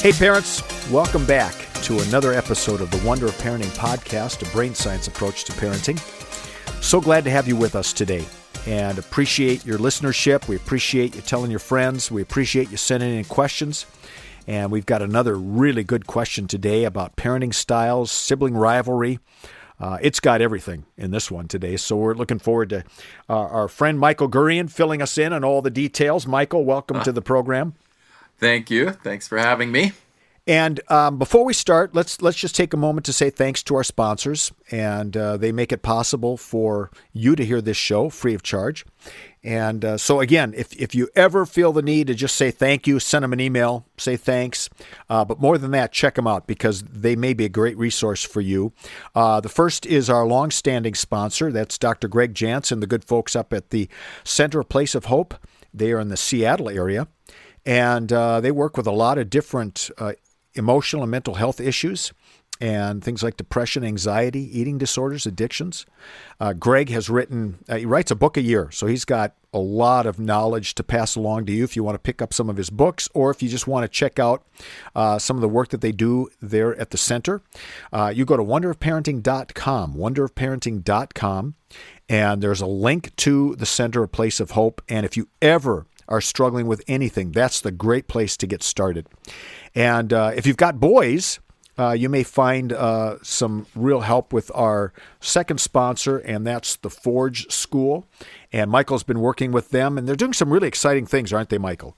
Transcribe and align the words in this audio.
Hey, 0.00 0.12
parents, 0.12 0.62
welcome 0.90 1.26
back 1.26 1.54
to 1.82 2.00
another 2.00 2.32
episode 2.32 2.80
of 2.80 2.90
the 2.90 3.06
Wonder 3.06 3.26
of 3.26 3.34
Parenting 3.34 3.68
podcast, 3.76 4.40
a 4.40 4.50
brain 4.50 4.74
science 4.74 5.08
approach 5.08 5.44
to 5.44 5.52
parenting. 5.52 5.98
So 6.82 7.02
glad 7.02 7.22
to 7.24 7.30
have 7.30 7.46
you 7.46 7.54
with 7.54 7.76
us 7.76 7.92
today 7.92 8.24
and 8.66 8.98
appreciate 8.98 9.66
your 9.66 9.76
listenership. 9.76 10.48
We 10.48 10.56
appreciate 10.56 11.14
you 11.16 11.20
telling 11.20 11.50
your 11.50 11.60
friends. 11.60 12.10
We 12.10 12.22
appreciate 12.22 12.70
you 12.70 12.78
sending 12.78 13.14
in 13.14 13.26
questions. 13.26 13.84
And 14.46 14.70
we've 14.70 14.86
got 14.86 15.02
another 15.02 15.34
really 15.34 15.84
good 15.84 16.06
question 16.06 16.46
today 16.46 16.84
about 16.84 17.16
parenting 17.16 17.52
styles, 17.52 18.10
sibling 18.10 18.54
rivalry. 18.54 19.18
Uh, 19.78 19.98
it's 20.00 20.18
got 20.18 20.40
everything 20.40 20.86
in 20.96 21.10
this 21.10 21.30
one 21.30 21.46
today. 21.46 21.76
So 21.76 21.96
we're 21.96 22.14
looking 22.14 22.38
forward 22.38 22.70
to 22.70 22.84
uh, 23.28 23.34
our 23.34 23.68
friend 23.68 24.00
Michael 24.00 24.30
Gurian 24.30 24.70
filling 24.70 25.02
us 25.02 25.18
in 25.18 25.34
on 25.34 25.44
all 25.44 25.60
the 25.60 25.68
details. 25.68 26.26
Michael, 26.26 26.64
welcome 26.64 27.02
to 27.02 27.12
the 27.12 27.20
program. 27.20 27.74
Thank 28.40 28.70
you. 28.70 28.90
Thanks 28.90 29.28
for 29.28 29.38
having 29.38 29.70
me. 29.70 29.92
And 30.46 30.80
um, 30.88 31.18
before 31.18 31.44
we 31.44 31.52
start, 31.52 31.94
let's 31.94 32.22
let's 32.22 32.36
just 32.36 32.56
take 32.56 32.72
a 32.72 32.76
moment 32.76 33.04
to 33.06 33.12
say 33.12 33.30
thanks 33.30 33.62
to 33.64 33.76
our 33.76 33.84
sponsors, 33.84 34.50
and 34.70 35.16
uh, 35.16 35.36
they 35.36 35.52
make 35.52 35.70
it 35.70 35.82
possible 35.82 36.36
for 36.36 36.90
you 37.12 37.36
to 37.36 37.44
hear 37.44 37.60
this 37.60 37.76
show 37.76 38.08
free 38.08 38.34
of 38.34 38.42
charge. 38.42 38.84
And 39.44 39.84
uh, 39.84 39.98
so 39.98 40.18
again, 40.20 40.54
if 40.56 40.72
if 40.72 40.94
you 40.94 41.08
ever 41.14 41.44
feel 41.44 41.72
the 41.72 41.82
need 41.82 42.06
to 42.08 42.14
just 42.14 42.36
say 42.36 42.50
thank 42.50 42.86
you, 42.86 42.98
send 42.98 43.22
them 43.22 43.32
an 43.32 43.40
email, 43.40 43.86
say 43.98 44.16
thanks. 44.16 44.70
Uh, 45.08 45.24
but 45.24 45.40
more 45.40 45.56
than 45.56 45.70
that, 45.72 45.92
check 45.92 46.14
them 46.14 46.26
out 46.26 46.46
because 46.46 46.82
they 46.82 47.14
may 47.14 47.34
be 47.34 47.44
a 47.44 47.50
great 47.50 47.76
resource 47.76 48.24
for 48.24 48.40
you. 48.40 48.72
Uh, 49.14 49.40
the 49.40 49.48
first 49.48 49.86
is 49.86 50.10
our 50.10 50.26
long-standing 50.26 50.94
sponsor. 50.94 51.52
That's 51.52 51.78
Dr. 51.78 52.08
Greg 52.08 52.34
Jantz, 52.34 52.78
the 52.80 52.86
good 52.86 53.04
folks 53.04 53.36
up 53.36 53.52
at 53.52 53.70
the 53.70 53.88
Center 54.24 54.64
Place 54.64 54.94
of 54.94 55.04
Hope. 55.04 55.34
They 55.72 55.92
are 55.92 56.00
in 56.00 56.08
the 56.08 56.16
Seattle 56.16 56.68
area 56.68 57.06
and 57.70 58.12
uh, 58.12 58.40
they 58.40 58.50
work 58.50 58.76
with 58.76 58.88
a 58.88 58.92
lot 58.92 59.16
of 59.16 59.30
different 59.30 59.92
uh, 59.96 60.14
emotional 60.54 61.02
and 61.02 61.10
mental 61.10 61.34
health 61.34 61.60
issues 61.60 62.12
and 62.60 63.02
things 63.02 63.22
like 63.22 63.36
depression, 63.36 63.84
anxiety, 63.84 64.58
eating 64.58 64.76
disorders, 64.76 65.24
addictions. 65.24 65.86
Uh, 66.40 66.52
Greg 66.52 66.90
has 66.90 67.08
written, 67.08 67.60
uh, 67.68 67.76
he 67.76 67.86
writes 67.86 68.10
a 68.10 68.16
book 68.16 68.36
a 68.36 68.42
year, 68.42 68.72
so 68.72 68.88
he's 68.88 69.04
got 69.04 69.36
a 69.54 69.60
lot 69.60 70.04
of 70.04 70.18
knowledge 70.18 70.74
to 70.74 70.82
pass 70.82 71.14
along 71.14 71.46
to 71.46 71.52
you 71.52 71.62
if 71.62 71.76
you 71.76 71.84
want 71.84 71.94
to 71.94 72.00
pick 72.00 72.20
up 72.20 72.34
some 72.34 72.50
of 72.50 72.56
his 72.56 72.70
books 72.70 73.08
or 73.14 73.30
if 73.30 73.40
you 73.40 73.48
just 73.48 73.68
want 73.68 73.84
to 73.84 73.88
check 73.88 74.18
out 74.18 74.44
uh, 74.96 75.20
some 75.20 75.36
of 75.36 75.40
the 75.40 75.48
work 75.48 75.68
that 75.68 75.80
they 75.80 75.92
do 75.92 76.28
there 76.42 76.74
at 76.74 76.90
the 76.90 76.98
center. 76.98 77.40
Uh, 77.92 78.12
you 78.12 78.24
go 78.24 78.36
to 78.36 78.42
wonderofparenting.com, 78.42 79.94
wonderofparenting.com, 79.94 81.54
and 82.08 82.42
there's 82.42 82.60
a 82.60 82.66
link 82.66 83.14
to 83.14 83.54
the 83.54 83.66
Center, 83.66 84.02
a 84.02 84.08
place 84.08 84.40
of 84.40 84.50
hope. 84.50 84.82
And 84.88 85.06
if 85.06 85.16
you 85.16 85.28
ever 85.40 85.86
are 86.10 86.20
struggling 86.20 86.66
with 86.66 86.82
anything, 86.88 87.32
that's 87.32 87.60
the 87.60 87.70
great 87.70 88.08
place 88.08 88.36
to 88.38 88.46
get 88.46 88.62
started. 88.62 89.06
And 89.74 90.12
uh, 90.12 90.32
if 90.34 90.46
you've 90.46 90.56
got 90.56 90.80
boys, 90.80 91.38
uh, 91.78 91.92
you 91.92 92.10
may 92.10 92.22
find 92.22 92.72
uh, 92.72 93.16
some 93.22 93.66
real 93.74 94.00
help 94.00 94.32
with 94.32 94.50
our 94.54 94.92
second 95.20 95.60
sponsor, 95.60 96.18
and 96.18 96.46
that's 96.46 96.76
the 96.76 96.90
Forge 96.90 97.50
School. 97.50 98.06
And 98.52 98.70
Michael's 98.70 99.02
been 99.02 99.20
working 99.20 99.50
with 99.50 99.70
them, 99.70 99.96
and 99.96 100.06
they're 100.06 100.16
doing 100.16 100.34
some 100.34 100.52
really 100.52 100.68
exciting 100.68 101.06
things, 101.06 101.32
aren't 101.32 101.48
they, 101.48 101.58
Michael? 101.58 101.96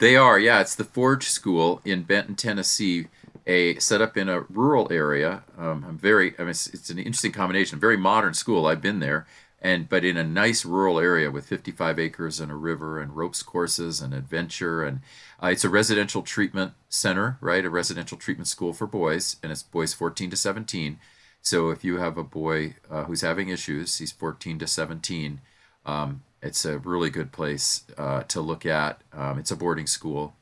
They 0.00 0.16
are, 0.16 0.38
yeah. 0.38 0.60
It's 0.60 0.74
the 0.74 0.84
Forge 0.84 1.28
School 1.28 1.80
in 1.84 2.02
Benton, 2.02 2.34
Tennessee, 2.34 3.06
a 3.46 3.78
set 3.78 4.00
up 4.00 4.16
in 4.16 4.28
a 4.28 4.40
rural 4.42 4.88
area. 4.90 5.44
Um, 5.56 5.84
I'm 5.86 5.98
very, 5.98 6.34
I 6.38 6.42
mean, 6.42 6.50
it's, 6.50 6.66
it's, 6.68 6.90
an 6.90 6.98
interesting 6.98 7.32
combination. 7.32 7.78
Very 7.78 7.96
modern 7.96 8.34
school. 8.34 8.66
I've 8.66 8.82
been 8.82 8.98
there, 8.98 9.26
and 9.60 9.88
but 9.88 10.04
in 10.04 10.16
a 10.16 10.24
nice 10.24 10.64
rural 10.64 10.98
area 10.98 11.30
with 11.30 11.46
55 11.46 11.98
acres 11.98 12.40
and 12.40 12.50
a 12.50 12.56
river 12.56 13.00
and 13.00 13.16
ropes 13.16 13.42
courses 13.42 14.00
and 14.00 14.14
adventure 14.14 14.82
and 14.82 15.00
uh, 15.42 15.48
it's 15.48 15.64
a 15.64 15.68
residential 15.68 16.22
treatment 16.22 16.72
center 16.88 17.38
right? 17.40 17.64
A 17.64 17.70
residential 17.70 18.18
treatment 18.18 18.48
school 18.48 18.72
for 18.72 18.86
boys 18.86 19.36
and 19.42 19.52
it's 19.52 19.62
boys 19.62 19.94
14 19.94 20.30
to 20.30 20.36
17 20.36 20.98
so 21.42 21.70
if 21.70 21.84
you 21.84 21.98
have 21.98 22.18
a 22.18 22.24
boy 22.24 22.74
uh, 22.90 23.04
who's 23.04 23.20
having 23.22 23.48
issues 23.48 23.98
he's 23.98 24.12
14 24.12 24.58
to 24.58 24.66
17 24.66 25.40
um, 25.86 26.22
it's 26.42 26.64
a 26.64 26.78
really 26.78 27.10
good 27.10 27.32
place 27.32 27.84
uh, 27.98 28.22
to 28.24 28.40
look 28.40 28.64
at. 28.64 29.02
Um, 29.12 29.38
it's 29.38 29.50
a 29.50 29.56
boarding 29.56 29.86
school. 29.86 30.34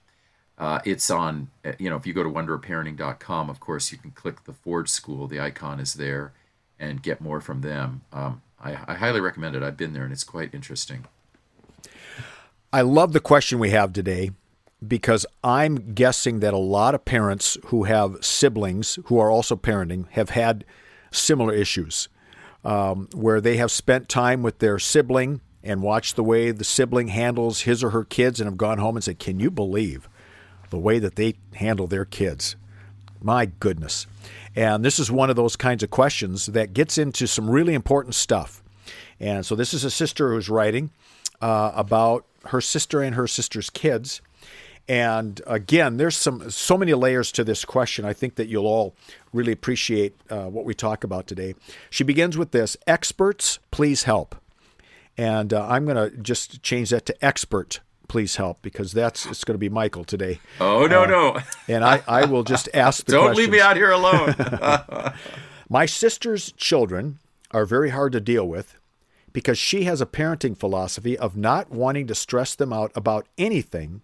Uh, 0.56 0.80
it's 0.84 1.10
on 1.10 1.48
uh, 1.64 1.72
you 1.78 1.88
know 1.88 1.96
if 1.96 2.06
you 2.06 2.12
go 2.12 2.22
to 2.22 2.28
wonderparenting.com 2.28 3.48
of 3.48 3.60
course 3.60 3.92
you 3.92 3.98
can 3.98 4.10
click 4.10 4.44
the 4.44 4.52
forge 4.52 4.88
school. 4.88 5.26
The 5.26 5.40
icon 5.40 5.80
is 5.80 5.94
there 5.94 6.32
and 6.78 7.02
get 7.02 7.20
more 7.20 7.40
from 7.40 7.60
them. 7.60 8.02
Um, 8.12 8.42
I, 8.62 8.78
I 8.86 8.94
highly 8.94 9.20
recommend 9.20 9.56
it. 9.56 9.62
I've 9.62 9.76
been 9.76 9.92
there 9.92 10.04
and 10.04 10.12
it's 10.12 10.24
quite 10.24 10.54
interesting. 10.54 11.06
I 12.72 12.82
love 12.82 13.12
the 13.12 13.20
question 13.20 13.58
we 13.58 13.70
have 13.70 13.92
today 13.92 14.30
because 14.86 15.26
I'm 15.42 15.94
guessing 15.94 16.40
that 16.40 16.54
a 16.54 16.58
lot 16.58 16.94
of 16.94 17.04
parents 17.04 17.56
who 17.66 17.84
have 17.84 18.24
siblings 18.24 18.98
who 19.06 19.18
are 19.18 19.30
also 19.30 19.56
parenting 19.56 20.08
have 20.10 20.30
had 20.30 20.64
similar 21.10 21.52
issues 21.52 22.08
um, 22.64 23.08
where 23.14 23.40
they 23.40 23.56
have 23.56 23.70
spent 23.70 24.08
time 24.08 24.42
with 24.42 24.58
their 24.58 24.78
sibling 24.78 25.40
and 25.62 25.82
watched 25.82 26.16
the 26.16 26.24
way 26.24 26.50
the 26.50 26.64
sibling 26.64 27.08
handles 27.08 27.62
his 27.62 27.82
or 27.82 27.90
her 27.90 28.04
kids 28.04 28.40
and 28.40 28.46
have 28.46 28.56
gone 28.56 28.78
home 28.78 28.96
and 28.96 29.04
said, 29.04 29.18
Can 29.18 29.40
you 29.40 29.50
believe 29.50 30.08
the 30.70 30.78
way 30.78 30.98
that 30.98 31.16
they 31.16 31.34
handle 31.54 31.86
their 31.86 32.04
kids? 32.04 32.56
My 33.20 33.46
goodness. 33.46 34.06
And 34.54 34.84
this 34.84 34.98
is 34.98 35.10
one 35.10 35.30
of 35.30 35.36
those 35.36 35.56
kinds 35.56 35.82
of 35.82 35.90
questions 35.90 36.46
that 36.46 36.72
gets 36.72 36.98
into 36.98 37.26
some 37.26 37.48
really 37.48 37.74
important 37.74 38.14
stuff. 38.14 38.62
And 39.20 39.44
so 39.44 39.54
this 39.54 39.74
is 39.74 39.84
a 39.84 39.90
sister 39.90 40.32
who's 40.32 40.48
writing 40.48 40.90
uh, 41.40 41.72
about 41.74 42.24
her 42.46 42.60
sister 42.60 43.02
and 43.02 43.14
her 43.14 43.26
sister's 43.26 43.70
kids. 43.70 44.20
And 44.88 45.40
again, 45.46 45.98
there's 45.98 46.16
some 46.16 46.50
so 46.50 46.78
many 46.78 46.94
layers 46.94 47.30
to 47.32 47.44
this 47.44 47.64
question. 47.64 48.04
I 48.04 48.14
think 48.14 48.36
that 48.36 48.48
you'll 48.48 48.66
all 48.66 48.94
really 49.32 49.52
appreciate 49.52 50.16
uh, 50.30 50.46
what 50.46 50.64
we 50.64 50.72
talk 50.72 51.04
about 51.04 51.26
today. 51.26 51.54
She 51.90 52.04
begins 52.04 52.38
with 52.38 52.52
this: 52.52 52.74
"Experts, 52.86 53.58
please 53.70 54.04
help." 54.04 54.34
And 55.18 55.52
uh, 55.52 55.66
I'm 55.68 55.84
going 55.84 55.96
to 55.96 56.16
just 56.16 56.62
change 56.62 56.90
that 56.90 57.04
to 57.06 57.24
expert 57.24 57.80
please 58.08 58.36
help 58.36 58.62
because 58.62 58.92
that's 58.92 59.26
it's 59.26 59.44
going 59.44 59.54
to 59.54 59.58
be 59.58 59.68
Michael 59.68 60.04
today. 60.04 60.40
Oh 60.60 60.86
no 60.86 61.04
uh, 61.04 61.06
no! 61.06 61.38
and 61.68 61.84
I 61.84 62.02
I 62.08 62.24
will 62.24 62.42
just 62.42 62.68
ask 62.74 63.04
the 63.04 63.12
Don't 63.12 63.26
questions. 63.26 63.46
leave 63.46 63.52
me 63.52 63.60
out 63.60 63.76
here 63.76 63.90
alone. 63.90 64.34
My 65.68 65.86
sister's 65.86 66.52
children 66.52 67.18
are 67.50 67.66
very 67.66 67.90
hard 67.90 68.12
to 68.12 68.20
deal 68.20 68.46
with 68.48 68.76
because 69.32 69.58
she 69.58 69.84
has 69.84 70.00
a 70.00 70.06
parenting 70.06 70.56
philosophy 70.56 71.16
of 71.16 71.36
not 71.36 71.70
wanting 71.70 72.06
to 72.06 72.14
stress 72.14 72.54
them 72.54 72.72
out 72.72 72.90
about 72.94 73.26
anything. 73.36 74.02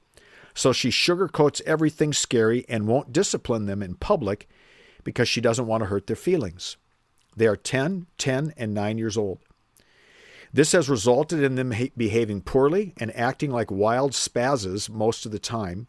So 0.55 0.73
she 0.73 0.91
sugarcoats 0.91 1.61
everything 1.63 2.13
scary 2.13 2.65
and 2.69 2.87
won't 2.87 3.13
discipline 3.13 3.67
them 3.67 3.83
in 3.83 3.95
public 3.95 4.49
because 5.03 5.29
she 5.29 5.41
doesn't 5.41 5.67
want 5.67 5.83
to 5.83 5.87
hurt 5.87 6.07
their 6.07 6.17
feelings. 6.17 6.77
They 7.37 7.47
are 7.47 7.57
10, 7.57 8.07
10, 8.19 8.55
and 8.57 8.73
9 8.73 8.99
years 8.99 9.17
old. 9.17 9.39
This 10.55 10.71
has 10.71 10.89
resulted 10.89 11.43
in 11.43 11.57
them 11.57 11.75
behaving 11.97 12.43
poorly 12.43 12.95
and 12.99 13.15
acting 13.17 13.51
like 13.51 13.73
wild 13.73 14.13
spazzes 14.13 14.89
most 14.89 15.27
of 15.27 15.33
the 15.33 15.41
time. 15.41 15.89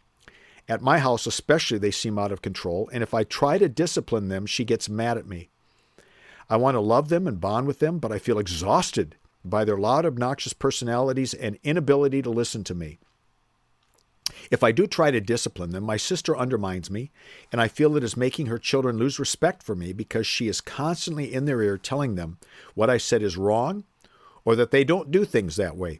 At 0.67 0.81
my 0.81 0.97
house, 0.97 1.27
especially, 1.27 1.77
they 1.77 1.91
seem 1.91 2.17
out 2.17 2.31
of 2.31 2.41
control, 2.41 2.89
and 2.91 3.03
if 3.03 3.13
I 3.13 3.25
try 3.25 3.59
to 3.59 3.69
discipline 3.69 4.29
them, 4.29 4.47
she 4.47 4.65
gets 4.65 4.89
mad 4.89 5.19
at 5.19 5.27
me. 5.27 5.49
I 6.49 6.57
want 6.57 6.73
to 6.73 6.79
love 6.79 7.09
them 7.09 7.27
and 7.27 7.39
bond 7.39 7.67
with 7.67 7.77
them, 7.77 7.99
but 7.99 8.11
I 8.11 8.17
feel 8.17 8.39
exhausted 8.39 9.15
by 9.43 9.65
their 9.65 9.77
loud, 9.77 10.03
obnoxious 10.03 10.53
personalities 10.53 11.35
and 11.35 11.59
inability 11.63 12.23
to 12.23 12.31
listen 12.31 12.63
to 12.63 12.73
me. 12.73 12.97
If 14.49 14.63
I 14.63 14.71
do 14.71 14.87
try 14.87 15.11
to 15.11 15.21
discipline 15.21 15.69
them, 15.69 15.83
my 15.83 15.97
sister 15.97 16.35
undermines 16.35 16.89
me, 16.89 17.11
and 17.51 17.61
I 17.61 17.67
feel 17.67 17.95
it 17.95 18.03
is 18.03 18.17
making 18.17 18.47
her 18.47 18.57
children 18.57 18.97
lose 18.97 19.19
respect 19.19 19.61
for 19.61 19.75
me 19.75 19.93
because 19.93 20.25
she 20.25 20.47
is 20.47 20.59
constantly 20.59 21.31
in 21.31 21.45
their 21.45 21.61
ear 21.61 21.77
telling 21.77 22.15
them 22.15 22.39
what 22.73 22.89
I 22.89 22.97
said 22.97 23.21
is 23.21 23.37
wrong 23.37 23.83
or 24.45 24.55
that 24.55 24.71
they 24.71 24.83
don't 24.83 25.11
do 25.11 25.25
things 25.25 25.55
that 25.55 25.75
way. 25.75 25.99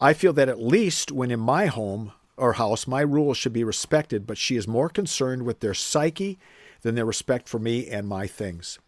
I 0.00 0.12
feel 0.12 0.34
that 0.34 0.48
at 0.48 0.60
least 0.60 1.10
when 1.10 1.30
in 1.30 1.40
my 1.40 1.66
home 1.66 2.12
or 2.36 2.54
house, 2.54 2.86
my 2.86 3.00
rules 3.00 3.38
should 3.38 3.54
be 3.54 3.64
respected, 3.64 4.26
but 4.26 4.36
she 4.36 4.56
is 4.56 4.68
more 4.68 4.90
concerned 4.90 5.44
with 5.44 5.60
their 5.60 5.72
psyche 5.72 6.38
than 6.82 6.94
their 6.94 7.06
respect 7.06 7.48
for 7.48 7.58
me 7.58 7.88
and 7.88 8.06
my 8.06 8.26
things. 8.26 8.78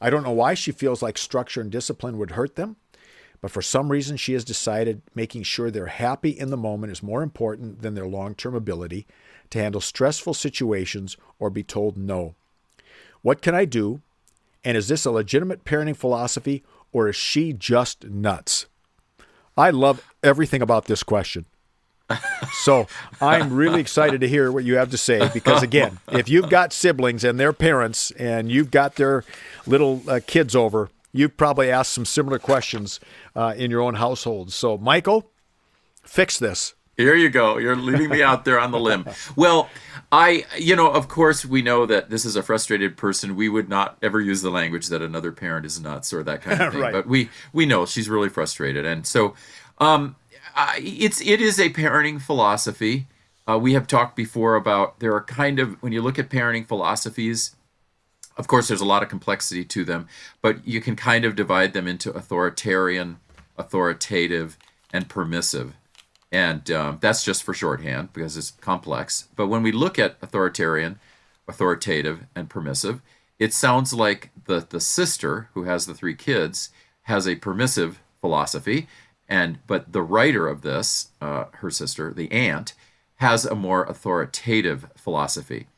I 0.00 0.10
don't 0.10 0.24
know 0.24 0.32
why 0.32 0.54
she 0.54 0.72
feels 0.72 1.02
like 1.02 1.16
structure 1.16 1.60
and 1.60 1.70
discipline 1.70 2.18
would 2.18 2.32
hurt 2.32 2.56
them, 2.56 2.76
but 3.40 3.50
for 3.50 3.62
some 3.62 3.92
reason 3.92 4.16
she 4.16 4.32
has 4.32 4.44
decided 4.44 5.02
making 5.14 5.44
sure 5.44 5.70
they're 5.70 5.86
happy 5.86 6.30
in 6.30 6.50
the 6.50 6.56
moment 6.56 6.92
is 6.92 7.02
more 7.02 7.22
important 7.22 7.82
than 7.82 7.94
their 7.94 8.06
long 8.06 8.34
term 8.34 8.54
ability 8.54 9.06
to 9.50 9.58
handle 9.60 9.80
stressful 9.80 10.34
situations 10.34 11.16
or 11.38 11.48
be 11.48 11.62
told 11.62 11.96
no. 11.96 12.34
What 13.22 13.40
can 13.40 13.54
I 13.54 13.66
do? 13.66 14.00
And 14.64 14.76
is 14.76 14.88
this 14.88 15.04
a 15.04 15.10
legitimate 15.10 15.64
parenting 15.64 15.96
philosophy 15.96 16.64
or 16.94 17.08
is 17.08 17.16
she 17.16 17.52
just 17.52 18.06
nuts? 18.06 18.66
I 19.58 19.68
love 19.70 20.02
everything 20.22 20.62
about 20.62 20.86
this 20.86 21.02
question. 21.02 21.44
so 22.62 22.86
I'm 23.20 23.52
really 23.52 23.80
excited 23.80 24.20
to 24.20 24.28
hear 24.28 24.52
what 24.52 24.64
you 24.64 24.76
have 24.76 24.90
to 24.90 24.98
say 24.98 25.28
because 25.32 25.62
again, 25.62 25.98
if 26.12 26.28
you've 26.28 26.50
got 26.50 26.72
siblings 26.72 27.24
and 27.24 27.38
their 27.40 27.52
parents 27.52 28.10
and 28.12 28.50
you've 28.50 28.70
got 28.70 28.96
their 28.96 29.24
little 29.66 30.02
uh, 30.08 30.20
kids 30.26 30.54
over, 30.54 30.90
you've 31.12 31.36
probably 31.36 31.70
asked 31.70 31.92
some 31.92 32.04
similar 32.04 32.38
questions 32.38 33.00
uh, 33.34 33.54
in 33.56 33.70
your 33.70 33.80
own 33.80 33.94
household. 33.94 34.52
So 34.52 34.78
Michael, 34.78 35.30
fix 36.04 36.38
this. 36.38 36.74
Here 36.96 37.14
you 37.14 37.28
go. 37.28 37.58
You're 37.58 37.76
leaving 37.76 38.08
me 38.08 38.22
out 38.22 38.44
there 38.44 38.58
on 38.58 38.70
the 38.70 38.78
limb. 38.78 39.06
Well, 39.34 39.68
I, 40.12 40.44
you 40.56 40.76
know, 40.76 40.90
of 40.90 41.08
course, 41.08 41.44
we 41.44 41.60
know 41.60 41.86
that 41.86 42.08
this 42.08 42.24
is 42.24 42.36
a 42.36 42.42
frustrated 42.42 42.96
person. 42.96 43.34
We 43.34 43.48
would 43.48 43.68
not 43.68 43.98
ever 44.00 44.20
use 44.20 44.42
the 44.42 44.50
language 44.50 44.86
that 44.88 45.02
another 45.02 45.32
parent 45.32 45.66
is 45.66 45.80
nuts 45.80 46.12
or 46.12 46.22
that 46.22 46.42
kind 46.42 46.60
of 46.60 46.72
thing. 46.72 46.80
right. 46.80 46.92
But 46.92 47.06
we 47.06 47.30
we 47.52 47.66
know 47.66 47.84
she's 47.84 48.08
really 48.08 48.28
frustrated, 48.28 48.84
and 48.84 49.06
so 49.06 49.34
um, 49.78 50.14
uh, 50.54 50.74
it's 50.76 51.20
it 51.20 51.40
is 51.40 51.58
a 51.58 51.70
parenting 51.70 52.20
philosophy. 52.20 53.08
Uh, 53.48 53.58
we 53.58 53.74
have 53.74 53.86
talked 53.86 54.14
before 54.16 54.54
about 54.54 55.00
there 55.00 55.14
are 55.14 55.20
kind 55.20 55.58
of 55.58 55.82
when 55.82 55.92
you 55.92 56.00
look 56.00 56.18
at 56.18 56.30
parenting 56.30 56.66
philosophies. 56.66 57.56
Of 58.36 58.48
course, 58.48 58.66
there's 58.68 58.80
a 58.80 58.84
lot 58.84 59.02
of 59.02 59.08
complexity 59.08 59.64
to 59.64 59.84
them, 59.84 60.08
but 60.42 60.66
you 60.66 60.80
can 60.80 60.96
kind 60.96 61.24
of 61.24 61.36
divide 61.36 61.72
them 61.72 61.86
into 61.86 62.10
authoritarian, 62.10 63.18
authoritative, 63.56 64.58
and 64.92 65.08
permissive. 65.08 65.74
And 66.34 66.68
um, 66.72 66.98
that's 67.00 67.22
just 67.22 67.44
for 67.44 67.54
shorthand 67.54 68.12
because 68.12 68.36
it's 68.36 68.50
complex. 68.50 69.28
But 69.36 69.46
when 69.46 69.62
we 69.62 69.70
look 69.70 70.00
at 70.00 70.16
authoritarian, 70.20 70.98
authoritative, 71.46 72.26
and 72.34 72.50
permissive, 72.50 73.00
it 73.38 73.54
sounds 73.54 73.94
like 73.94 74.30
the, 74.46 74.66
the 74.68 74.80
sister 74.80 75.48
who 75.54 75.62
has 75.62 75.86
the 75.86 75.94
three 75.94 76.16
kids 76.16 76.70
has 77.02 77.28
a 77.28 77.36
permissive 77.36 78.00
philosophy. 78.20 78.88
And 79.28 79.60
but 79.68 79.92
the 79.92 80.02
writer 80.02 80.48
of 80.48 80.62
this, 80.62 81.10
uh, 81.20 81.44
her 81.52 81.70
sister, 81.70 82.12
the 82.12 82.32
aunt, 82.32 82.74
has 83.18 83.44
a 83.44 83.54
more 83.54 83.84
authoritative 83.84 84.88
philosophy. 84.96 85.68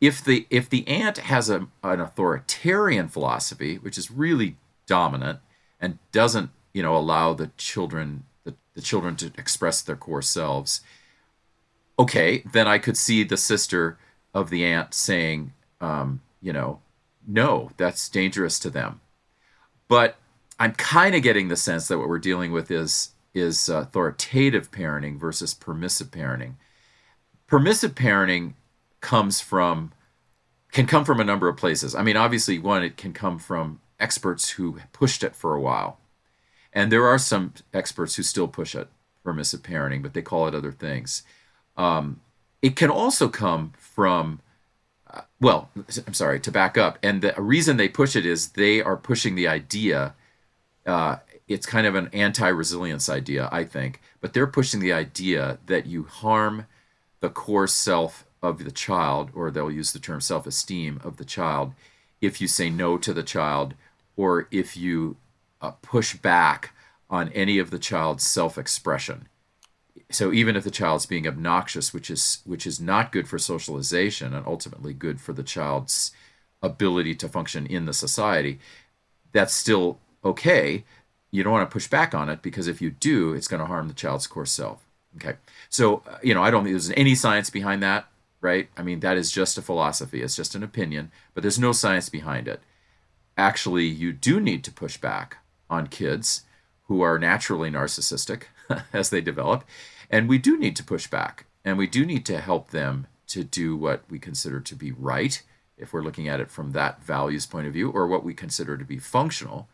If 0.00 0.22
the 0.22 0.46
if 0.48 0.70
the 0.70 0.86
aunt 0.86 1.18
has 1.18 1.50
a, 1.50 1.66
an 1.82 2.00
authoritarian 2.00 3.08
philosophy, 3.08 3.78
which 3.78 3.98
is 3.98 4.12
really 4.12 4.54
dominant 4.86 5.40
and 5.80 5.98
doesn't 6.12 6.50
you 6.72 6.84
know 6.84 6.96
allow 6.96 7.34
the 7.34 7.50
children 7.56 8.22
the, 8.44 8.54
the 8.74 8.82
children 8.82 9.16
to 9.16 9.32
express 9.38 9.82
their 9.82 9.96
core 9.96 10.22
selves, 10.22 10.80
okay, 11.98 12.42
then 12.52 12.68
I 12.68 12.78
could 12.78 12.96
see 12.96 13.24
the 13.24 13.36
sister 13.36 13.98
of 14.32 14.50
the 14.50 14.64
aunt 14.64 14.94
saying, 14.94 15.52
um, 15.80 16.20
you 16.40 16.52
know, 16.52 16.80
no, 17.26 17.70
that's 17.76 18.08
dangerous 18.08 18.58
to 18.60 18.70
them. 18.70 19.00
But 19.88 20.16
I'm 20.58 20.72
kind 20.72 21.14
of 21.14 21.22
getting 21.22 21.48
the 21.48 21.56
sense 21.56 21.88
that 21.88 21.98
what 21.98 22.08
we're 22.08 22.18
dealing 22.18 22.52
with 22.52 22.70
is 22.70 23.10
is 23.32 23.68
authoritative 23.68 24.70
parenting 24.70 25.18
versus 25.18 25.54
permissive 25.54 26.10
parenting. 26.12 26.54
Permissive 27.48 27.94
parenting 27.94 28.54
comes 29.00 29.40
from 29.40 29.92
can 30.70 30.86
come 30.86 31.04
from 31.04 31.20
a 31.20 31.24
number 31.24 31.48
of 31.48 31.56
places. 31.56 31.94
I 31.94 32.02
mean, 32.02 32.16
obviously, 32.16 32.58
one 32.58 32.82
it 32.82 32.96
can 32.96 33.12
come 33.12 33.38
from 33.38 33.80
experts 34.00 34.50
who 34.50 34.78
pushed 34.92 35.22
it 35.22 35.34
for 35.34 35.54
a 35.54 35.60
while, 35.60 35.98
and 36.74 36.92
there 36.92 37.06
are 37.06 37.18
some 37.18 37.54
experts 37.72 38.16
who 38.16 38.22
still 38.22 38.48
push 38.48 38.74
it 38.74 38.88
permissive 39.22 39.62
parenting, 39.62 40.02
but 40.02 40.12
they 40.12 40.22
call 40.22 40.46
it 40.48 40.54
other 40.54 40.72
things. 40.72 41.22
Um, 41.76 42.20
it 42.60 42.76
can 42.76 42.90
also 42.90 43.28
come 43.28 43.72
from 43.78 44.40
uh, 45.10 45.22
well, 45.40 45.70
I'm 46.06 46.14
sorry 46.14 46.40
to 46.40 46.50
back 46.50 46.76
up, 46.76 46.98
and 47.02 47.22
the 47.22 47.34
reason 47.38 47.76
they 47.76 47.88
push 47.88 48.16
it 48.16 48.26
is 48.26 48.50
they 48.50 48.82
are 48.82 48.96
pushing 48.96 49.34
the 49.34 49.48
idea 49.48 50.14
uh, 50.86 51.16
it's 51.46 51.66
kind 51.66 51.86
of 51.86 51.94
an 51.94 52.08
anti-resilience 52.12 53.08
idea, 53.08 53.48
I 53.52 53.64
think, 53.64 54.00
but 54.20 54.32
they're 54.32 54.46
pushing 54.46 54.80
the 54.80 54.92
idea 54.92 55.58
that 55.66 55.86
you 55.86 56.04
harm 56.04 56.66
the 57.20 57.28
core 57.28 57.66
self 57.66 58.24
of 58.42 58.64
the 58.64 58.70
child, 58.70 59.30
or 59.34 59.50
they'll 59.50 59.70
use 59.70 59.92
the 59.92 59.98
term 59.98 60.20
self-esteem 60.20 61.00
of 61.04 61.16
the 61.16 61.24
child, 61.24 61.72
if 62.20 62.40
you 62.40 62.48
say 62.48 62.70
no 62.70 62.96
to 62.98 63.12
the 63.12 63.22
child, 63.22 63.74
or 64.16 64.48
if 64.50 64.76
you 64.76 65.16
uh, 65.64 65.70
push 65.82 66.16
back 66.16 66.72
on 67.08 67.28
any 67.30 67.58
of 67.58 67.70
the 67.70 67.78
child's 67.78 68.24
self-expression. 68.24 69.28
So 70.10 70.32
even 70.32 70.56
if 70.56 70.64
the 70.64 70.70
child's 70.70 71.06
being 71.06 71.26
obnoxious, 71.26 71.94
which 71.94 72.10
is 72.10 72.42
which 72.44 72.66
is 72.66 72.80
not 72.80 73.12
good 73.12 73.26
for 73.28 73.38
socialization 73.38 74.34
and 74.34 74.46
ultimately 74.46 74.92
good 74.92 75.20
for 75.20 75.32
the 75.32 75.42
child's 75.42 76.12
ability 76.62 77.14
to 77.16 77.28
function 77.28 77.66
in 77.66 77.86
the 77.86 77.92
society, 77.92 78.58
that's 79.32 79.54
still 79.54 79.98
okay, 80.24 80.84
you 81.30 81.42
don't 81.42 81.52
want 81.52 81.68
to 81.68 81.72
push 81.72 81.88
back 81.88 82.14
on 82.14 82.28
it 82.28 82.42
because 82.42 82.68
if 82.68 82.82
you 82.82 82.90
do, 82.90 83.32
it's 83.32 83.48
going 83.48 83.60
to 83.60 83.66
harm 83.66 83.88
the 83.88 83.94
child's 83.94 84.26
core 84.26 84.46
self. 84.46 84.86
Okay. 85.16 85.36
So, 85.68 86.02
uh, 86.08 86.18
you 86.22 86.34
know, 86.34 86.42
I 86.42 86.50
don't 86.50 86.64
think 86.64 86.74
there's 86.74 86.90
any 86.90 87.14
science 87.14 87.50
behind 87.50 87.82
that, 87.82 88.06
right? 88.40 88.68
I 88.76 88.82
mean, 88.82 89.00
that 89.00 89.16
is 89.16 89.30
just 89.30 89.58
a 89.58 89.62
philosophy, 89.62 90.22
it's 90.22 90.36
just 90.36 90.54
an 90.54 90.62
opinion, 90.62 91.10
but 91.32 91.42
there's 91.42 91.58
no 91.58 91.72
science 91.72 92.08
behind 92.08 92.48
it. 92.48 92.60
Actually, 93.36 93.86
you 93.86 94.12
do 94.12 94.40
need 94.40 94.64
to 94.64 94.72
push 94.72 94.96
back 94.96 95.38
on 95.68 95.86
kids 95.86 96.44
who 96.84 97.00
are 97.00 97.18
naturally 97.18 97.70
narcissistic 97.70 98.44
as 98.92 99.10
they 99.10 99.20
develop, 99.20 99.64
and 100.10 100.28
we 100.28 100.38
do 100.38 100.56
need 100.58 100.76
to 100.76 100.84
push 100.84 101.06
back 101.06 101.46
and 101.64 101.78
we 101.78 101.86
do 101.86 102.04
need 102.04 102.26
to 102.26 102.40
help 102.40 102.70
them 102.70 103.06
to 103.26 103.42
do 103.42 103.74
what 103.74 104.02
we 104.10 104.18
consider 104.18 104.60
to 104.60 104.74
be 104.74 104.92
right 104.92 105.42
if 105.76 105.92
we're 105.92 106.02
looking 106.02 106.28
at 106.28 106.40
it 106.40 106.50
from 106.50 106.72
that 106.72 107.02
values 107.02 107.46
point 107.46 107.66
of 107.66 107.72
view 107.72 107.90
or 107.90 108.06
what 108.06 108.22
we 108.22 108.34
consider 108.34 108.76
to 108.76 108.84
be 108.84 108.98
functional 108.98 109.66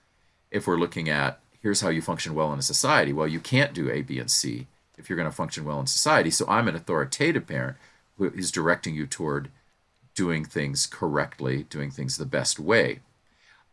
if 0.50 0.66
we're 0.66 0.78
looking 0.78 1.08
at 1.08 1.40
here's 1.60 1.80
how 1.80 1.88
you 1.88 2.02
function 2.02 2.34
well 2.34 2.52
in 2.52 2.58
a 2.58 2.62
society. 2.62 3.12
Well, 3.12 3.28
you 3.28 3.40
can't 3.40 3.74
do 3.74 3.90
A, 3.90 4.02
B, 4.02 4.18
and 4.18 4.30
C 4.30 4.66
if 4.96 5.08
you're 5.08 5.16
going 5.16 5.28
to 5.28 5.34
function 5.34 5.64
well 5.64 5.80
in 5.80 5.86
society. 5.86 6.30
So 6.30 6.46
I'm 6.48 6.68
an 6.68 6.76
authoritative 6.76 7.46
parent 7.46 7.76
who 8.16 8.30
is 8.30 8.50
directing 8.50 8.94
you 8.94 9.06
toward 9.06 9.50
doing 10.14 10.44
things 10.44 10.86
correctly, 10.86 11.64
doing 11.64 11.90
things 11.90 12.16
the 12.16 12.26
best 12.26 12.58
way. 12.58 13.00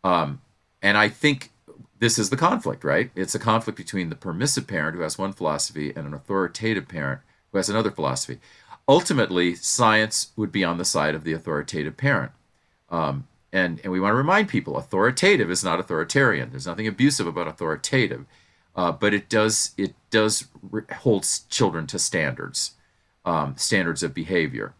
Um, 0.04 0.42
and 0.81 0.98
I 0.98 1.10
think 1.10 1.52
this 1.99 2.19
is 2.19 2.29
the 2.29 2.38
conflict, 2.38 2.83
right? 2.83 3.11
It's 3.16 3.35
a 3.35 3.39
conflict 3.39 3.77
between 3.77 4.09
the 4.09 4.16
permissive 4.16 4.68
parent 4.68 4.95
who 4.95 5.01
has 5.01 5.18
one 5.18 5.33
philosophy 5.33 5.94
and 5.95 6.06
an 6.06 6.13
authoritative 6.13 6.87
parent 6.87 7.21
who 7.51 7.57
has 7.57 7.69
another 7.69 7.92
philosophy. 7.92 8.39
Ultimately, 8.87 9.56
science 9.56 10.31
would 10.35 10.51
be 10.51 10.63
on 10.63 10.77
the 10.77 10.85
side 10.85 11.16
of 11.16 11.23
the 11.23 11.33
authoritative 11.33 11.97
parent. 11.97 12.31
Um, 12.89 13.27
and 13.54 13.80
and 13.83 13.92
we 13.92 13.99
want 13.99 14.11
to 14.11 14.18
remind 14.18 14.49
people 14.49 14.77
authoritative 14.77 15.49
is 15.49 15.63
not 15.63 15.80
authoritarian 15.80 16.49
there's 16.51 16.68
nothing 16.68 16.87
abusive 16.87 17.27
about 17.27 17.47
authoritative 17.47 18.25
uh, 18.75 18.92
but 18.92 19.13
it 19.13 19.30
does 19.30 19.71
it 19.77 19.95
does 20.09 20.47
re- 20.61 20.83
holds 20.99 21.39
children 21.49 21.87
to 21.87 21.97
standards 21.97 22.71
um, 23.25 23.56
standards 23.57 24.04
of 24.04 24.13
behavior 24.13 24.73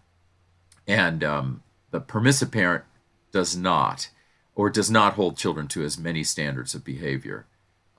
and 0.88 1.24
um, 1.24 1.64
the 1.92 2.00
permissive 2.00 2.52
parent 2.52 2.84
does 3.32 3.56
not 3.56 4.10
or 4.58 4.70
does 4.70 4.90
not 4.90 5.14
hold 5.14 5.38
children 5.38 5.68
to 5.68 5.84
as 5.84 5.98
many 5.98 6.24
standards 6.24 6.74
of 6.74 6.84
behavior 6.84 7.46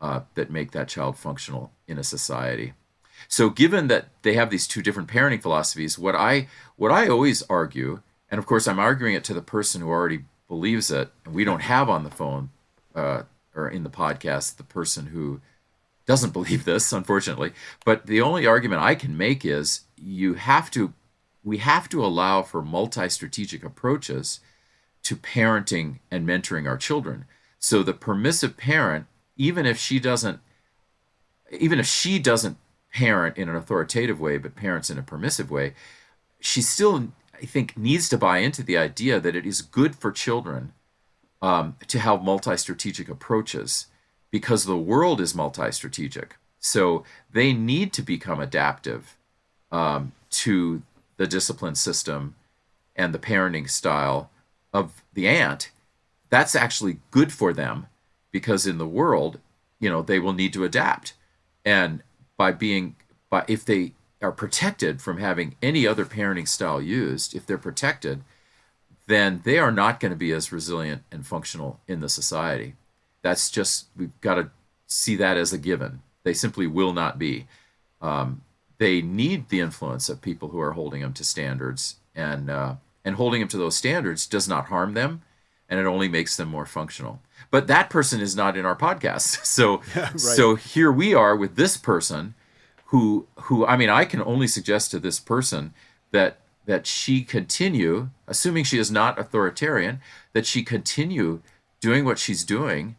uh, 0.01 0.21
that 0.35 0.51
make 0.51 0.73
that 0.73 0.89
child 0.89 1.17
functional 1.17 1.73
in 1.87 1.99
a 1.99 2.05
society 2.05 2.75
so 3.29 3.49
given 3.49 3.89
that 3.89 4.09
they 4.23 4.35
have 4.35 4.51
these 4.51 4.69
two 4.69 4.83
different 4.83 5.09
parenting 5.09 5.41
philosophies 5.41 5.99
what 5.99 6.15
i 6.15 6.49
what 6.77 6.93
i 6.93 7.09
always 7.09 7.43
argue 7.49 8.01
and 8.31 8.39
of 8.39 8.47
course 8.47 8.69
i'm 8.69 8.79
arguing 8.79 9.15
it 9.15 9.25
to 9.25 9.35
the 9.35 9.43
person 9.43 9.81
who 9.81 9.89
already 9.89 10.25
believes 10.49 10.91
it, 10.91 11.11
and 11.25 11.35
we 11.35 11.45
don't 11.45 11.63
have 11.63 11.89
on 11.89 12.03
the 12.03 12.11
phone 12.11 12.51
uh, 12.95 13.23
or 13.55 13.69
in 13.69 13.85
the 13.85 13.91
podcast 13.91 14.57
the 14.57 14.65
person 14.65 15.07
who 15.07 15.41
doesn't 16.07 16.33
believe 16.33 16.65
this, 16.65 16.93
unfortunately. 16.93 17.53
But 17.85 18.07
the 18.07 18.23
only 18.23 18.47
argument 18.47 18.83
I 18.83 18.95
can 18.95 19.17
make 19.17 19.45
is 19.45 19.83
you 19.97 20.35
have 20.35 20.71
to, 20.73 20.95
we 21.45 21.59
have 21.59 21.89
to 21.91 22.05
allow 22.05 22.43
for 22.43 22.63
multi-strategic 22.63 23.63
approaches 23.63 24.41
to 25.09 25.17
parenting 25.17 26.01
and 26.11 26.27
mentoring 26.27 26.69
our 26.69 26.77
children. 26.77 27.25
So 27.59 27.83
the 27.83 27.95
permissive 27.95 28.57
parent, 28.57 29.07
even 29.37 29.67
if 29.67 29.79
she 29.79 29.99
doesn't, 29.99 30.41
even 31.51 31.79
if 31.79 31.87
she 31.87 32.19
doesn't 32.19 32.59
parent 32.93 33.39
in 33.39 33.49
an 33.49 33.57
authoritative 33.57 34.21
way, 34.21 34.39
but 34.39 34.55
parents 34.55 34.91
in 34.91 34.99
a 34.99 35.03
permissive 35.03 35.51
way, 35.51 35.75
she 36.41 36.61
still 36.61 37.09
I 37.41 37.47
think, 37.47 37.77
needs 37.77 38.09
to 38.09 38.19
buy 38.19 38.39
into 38.39 38.63
the 38.63 38.77
idea 38.77 39.21
that 39.21 39.37
it 39.37 39.47
is 39.47 39.63
good 39.63 39.95
for 39.95 40.11
children 40.11 40.73
um, 41.41 41.77
to 41.87 41.99
have 41.99 42.23
multi 42.23 42.57
strategic 42.57 43.09
approaches 43.09 43.87
because 44.31 44.65
the 44.65 44.77
world 44.77 45.21
is 45.21 45.35
multi 45.35 45.71
strategic. 45.71 46.37
So 46.59 47.05
they 47.33 47.53
need 47.53 47.93
to 47.95 48.03
become 48.03 48.41
adaptive 48.41 49.17
um, 49.71 50.13
to 50.31 50.83
the 51.17 51.27
discipline 51.27 51.77
system 51.77 52.35
and 52.97 53.15
the 53.15 53.19
parenting 53.19 53.71
style 53.71 54.31
of 54.73 55.03
the 55.15 55.29
aunt, 55.29 55.71
that's 56.31 56.55
actually 56.55 56.99
good 57.11 57.33
for 57.33 57.53
them 57.53 57.87
because 58.31 58.67
in 58.67 58.79
the 58.79 58.87
world, 58.87 59.39
you 59.81 59.89
know, 59.89 60.03
they 60.03 60.19
will 60.19 60.33
need 60.33 60.53
to 60.53 60.65
adapt. 60.65 61.15
And 61.65 62.03
by 62.37 62.53
being, 62.53 62.97
by 63.31 63.45
if 63.49 63.65
they 63.65 63.93
are 64.21 64.33
protected 64.33 65.01
from 65.01 65.19
having 65.19 65.55
any 65.63 65.87
other 65.87 66.05
parenting 66.05 66.49
style 66.49 66.83
used, 66.83 67.35
if 67.35 67.47
they're 67.47 67.59
protected, 67.59 68.23
then 69.07 69.41
they 69.45 69.59
are 69.59 69.73
not 69.73 70.01
going 70.01 70.11
to 70.11 70.17
be 70.17 70.33
as 70.33 70.53
resilient 70.53 71.03
and 71.11 71.27
functional 71.27 71.81
in 71.87 72.01
the 72.01 72.09
society. 72.09 72.75
That's 73.23 73.51
just, 73.51 73.87
we've 73.97 74.21
got 74.21 74.35
to 74.35 74.51
see 74.87 75.17
that 75.17 75.37
as 75.37 75.53
a 75.53 75.59
given. 75.59 76.03
They 76.25 76.35
simply 76.35 76.67
will 76.67 76.93
not 76.93 77.19
be. 77.19 77.47
Um, 78.03 78.43
they 78.77 79.01
need 79.01 79.49
the 79.49 79.61
influence 79.61 80.09
of 80.09 80.21
people 80.21 80.49
who 80.49 80.61
are 80.61 80.73
holding 80.73 81.01
them 81.01 81.13
to 81.15 81.25
standards, 81.25 81.97
and 82.15 82.51
uh, 82.51 82.75
and 83.05 83.17
holding 83.17 83.41
them 83.41 83.49
to 83.49 83.59
those 83.59 83.77
standards 83.77 84.27
does 84.27 84.49
not 84.49 84.67
harm 84.67 84.95
them, 84.95 85.23
and 85.69 85.79
it 85.79 85.87
only 85.87 86.09
makes 86.09 86.37
them 86.37 86.49
more 86.49 86.67
functional. 86.67 87.21
But 87.51 87.67
that 87.67 87.91
person 87.91 88.21
is 88.21 88.37
not 88.37 88.57
in 88.57 88.67
our 88.67 88.77
podcast, 88.77 89.45
so 89.45 89.83
right. 89.97 90.19
so 90.21 90.55
here 90.55 90.93
we 90.93 91.15
are 91.15 91.37
with 91.37 91.57
this 91.57 91.77
person, 91.77 92.35
who 92.87 93.27
who 93.43 93.67
I 93.67 93.77
mean 93.77 93.91
I 93.91 94.05
can 94.05 94.23
only 94.23 94.47
suggest 94.47 94.91
to 94.91 94.99
this 94.99 95.21
person 95.21 95.75
that 96.11 96.39
that 96.67 96.87
she 96.87 97.23
continue, 97.23 98.11
assuming 98.27 98.65
she 98.65 98.79
is 98.79 98.91
not 98.91 99.19
authoritarian, 99.19 100.01
that 100.35 100.45
she 100.45 100.63
continue 100.63 101.41
doing 101.81 102.05
what 102.05 102.19
she's 102.19 102.45
doing 102.45 102.97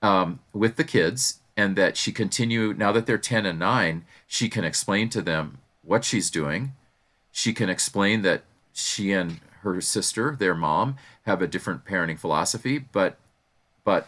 um, 0.00 0.40
with 0.52 0.76
the 0.76 0.84
kids 0.84 1.40
and 1.56 1.76
that 1.76 1.96
she 1.96 2.12
continue 2.12 2.74
now 2.74 2.92
that 2.92 3.06
they're 3.06 3.18
10 3.18 3.46
and 3.46 3.58
9 3.58 4.04
she 4.26 4.48
can 4.48 4.64
explain 4.64 5.08
to 5.08 5.22
them 5.22 5.58
what 5.82 6.04
she's 6.04 6.30
doing 6.30 6.72
she 7.30 7.52
can 7.52 7.68
explain 7.68 8.22
that 8.22 8.42
she 8.74 9.12
and 9.12 9.40
her 9.62 9.80
sister 9.80 10.36
their 10.38 10.54
mom 10.54 10.96
have 11.22 11.40
a 11.40 11.46
different 11.46 11.84
parenting 11.84 12.18
philosophy 12.18 12.78
but 12.78 13.16
but 13.84 14.06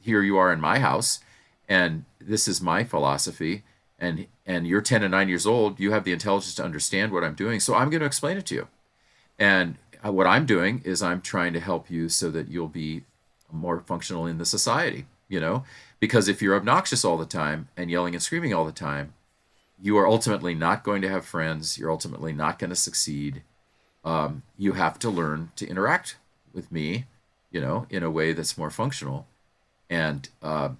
here 0.00 0.22
you 0.22 0.36
are 0.36 0.52
in 0.52 0.60
my 0.60 0.78
house 0.78 1.20
and 1.68 2.04
this 2.20 2.46
is 2.46 2.60
my 2.60 2.84
philosophy 2.84 3.62
and 3.98 4.26
and 4.46 4.66
you're 4.66 4.82
10 4.82 5.02
and 5.02 5.10
9 5.10 5.28
years 5.28 5.46
old 5.46 5.80
you 5.80 5.92
have 5.92 6.04
the 6.04 6.12
intelligence 6.12 6.54
to 6.54 6.64
understand 6.64 7.10
what 7.10 7.24
i'm 7.24 7.34
doing 7.34 7.58
so 7.58 7.74
i'm 7.74 7.90
going 7.90 8.00
to 8.00 8.06
explain 8.06 8.36
it 8.36 8.46
to 8.46 8.54
you. 8.54 8.68
And 9.38 9.76
uh, 10.04 10.12
what 10.12 10.26
i'm 10.26 10.46
doing 10.46 10.82
is 10.84 11.02
i'm 11.02 11.20
trying 11.20 11.52
to 11.54 11.60
help 11.60 11.90
you 11.90 12.08
so 12.08 12.30
that 12.30 12.48
you'll 12.48 12.68
be 12.68 13.02
more 13.50 13.80
functional 13.80 14.26
in 14.26 14.38
the 14.38 14.44
society 14.46 15.06
you 15.28 15.40
know? 15.40 15.64
Because 15.98 16.28
if 16.28 16.42
you're 16.42 16.56
obnoxious 16.56 17.06
all 17.06 17.16
the 17.16 17.24
time 17.24 17.68
and 17.74 17.90
yelling 17.90 18.14
and 18.14 18.22
screaming 18.22 18.52
all 18.52 18.66
the 18.66 18.72
time 18.72 19.14
you 19.80 19.96
are 19.96 20.06
ultimately 20.06 20.54
not 20.54 20.84
going 20.84 21.02
to 21.02 21.08
have 21.08 21.24
friends 21.24 21.78
you're 21.78 21.90
ultimately 21.90 22.32
not 22.32 22.58
going 22.58 22.70
to 22.70 22.76
succeed 22.76 23.42
um, 24.04 24.42
you 24.58 24.72
have 24.72 24.98
to 24.98 25.10
learn 25.10 25.50
to 25.56 25.66
interact 25.66 26.16
with 26.52 26.70
me 26.70 27.06
you 27.50 27.60
know 27.60 27.86
in 27.90 28.02
a 28.02 28.10
way 28.10 28.32
that's 28.32 28.58
more 28.58 28.70
functional 28.70 29.26
and 29.88 30.28
uh, 30.42 30.70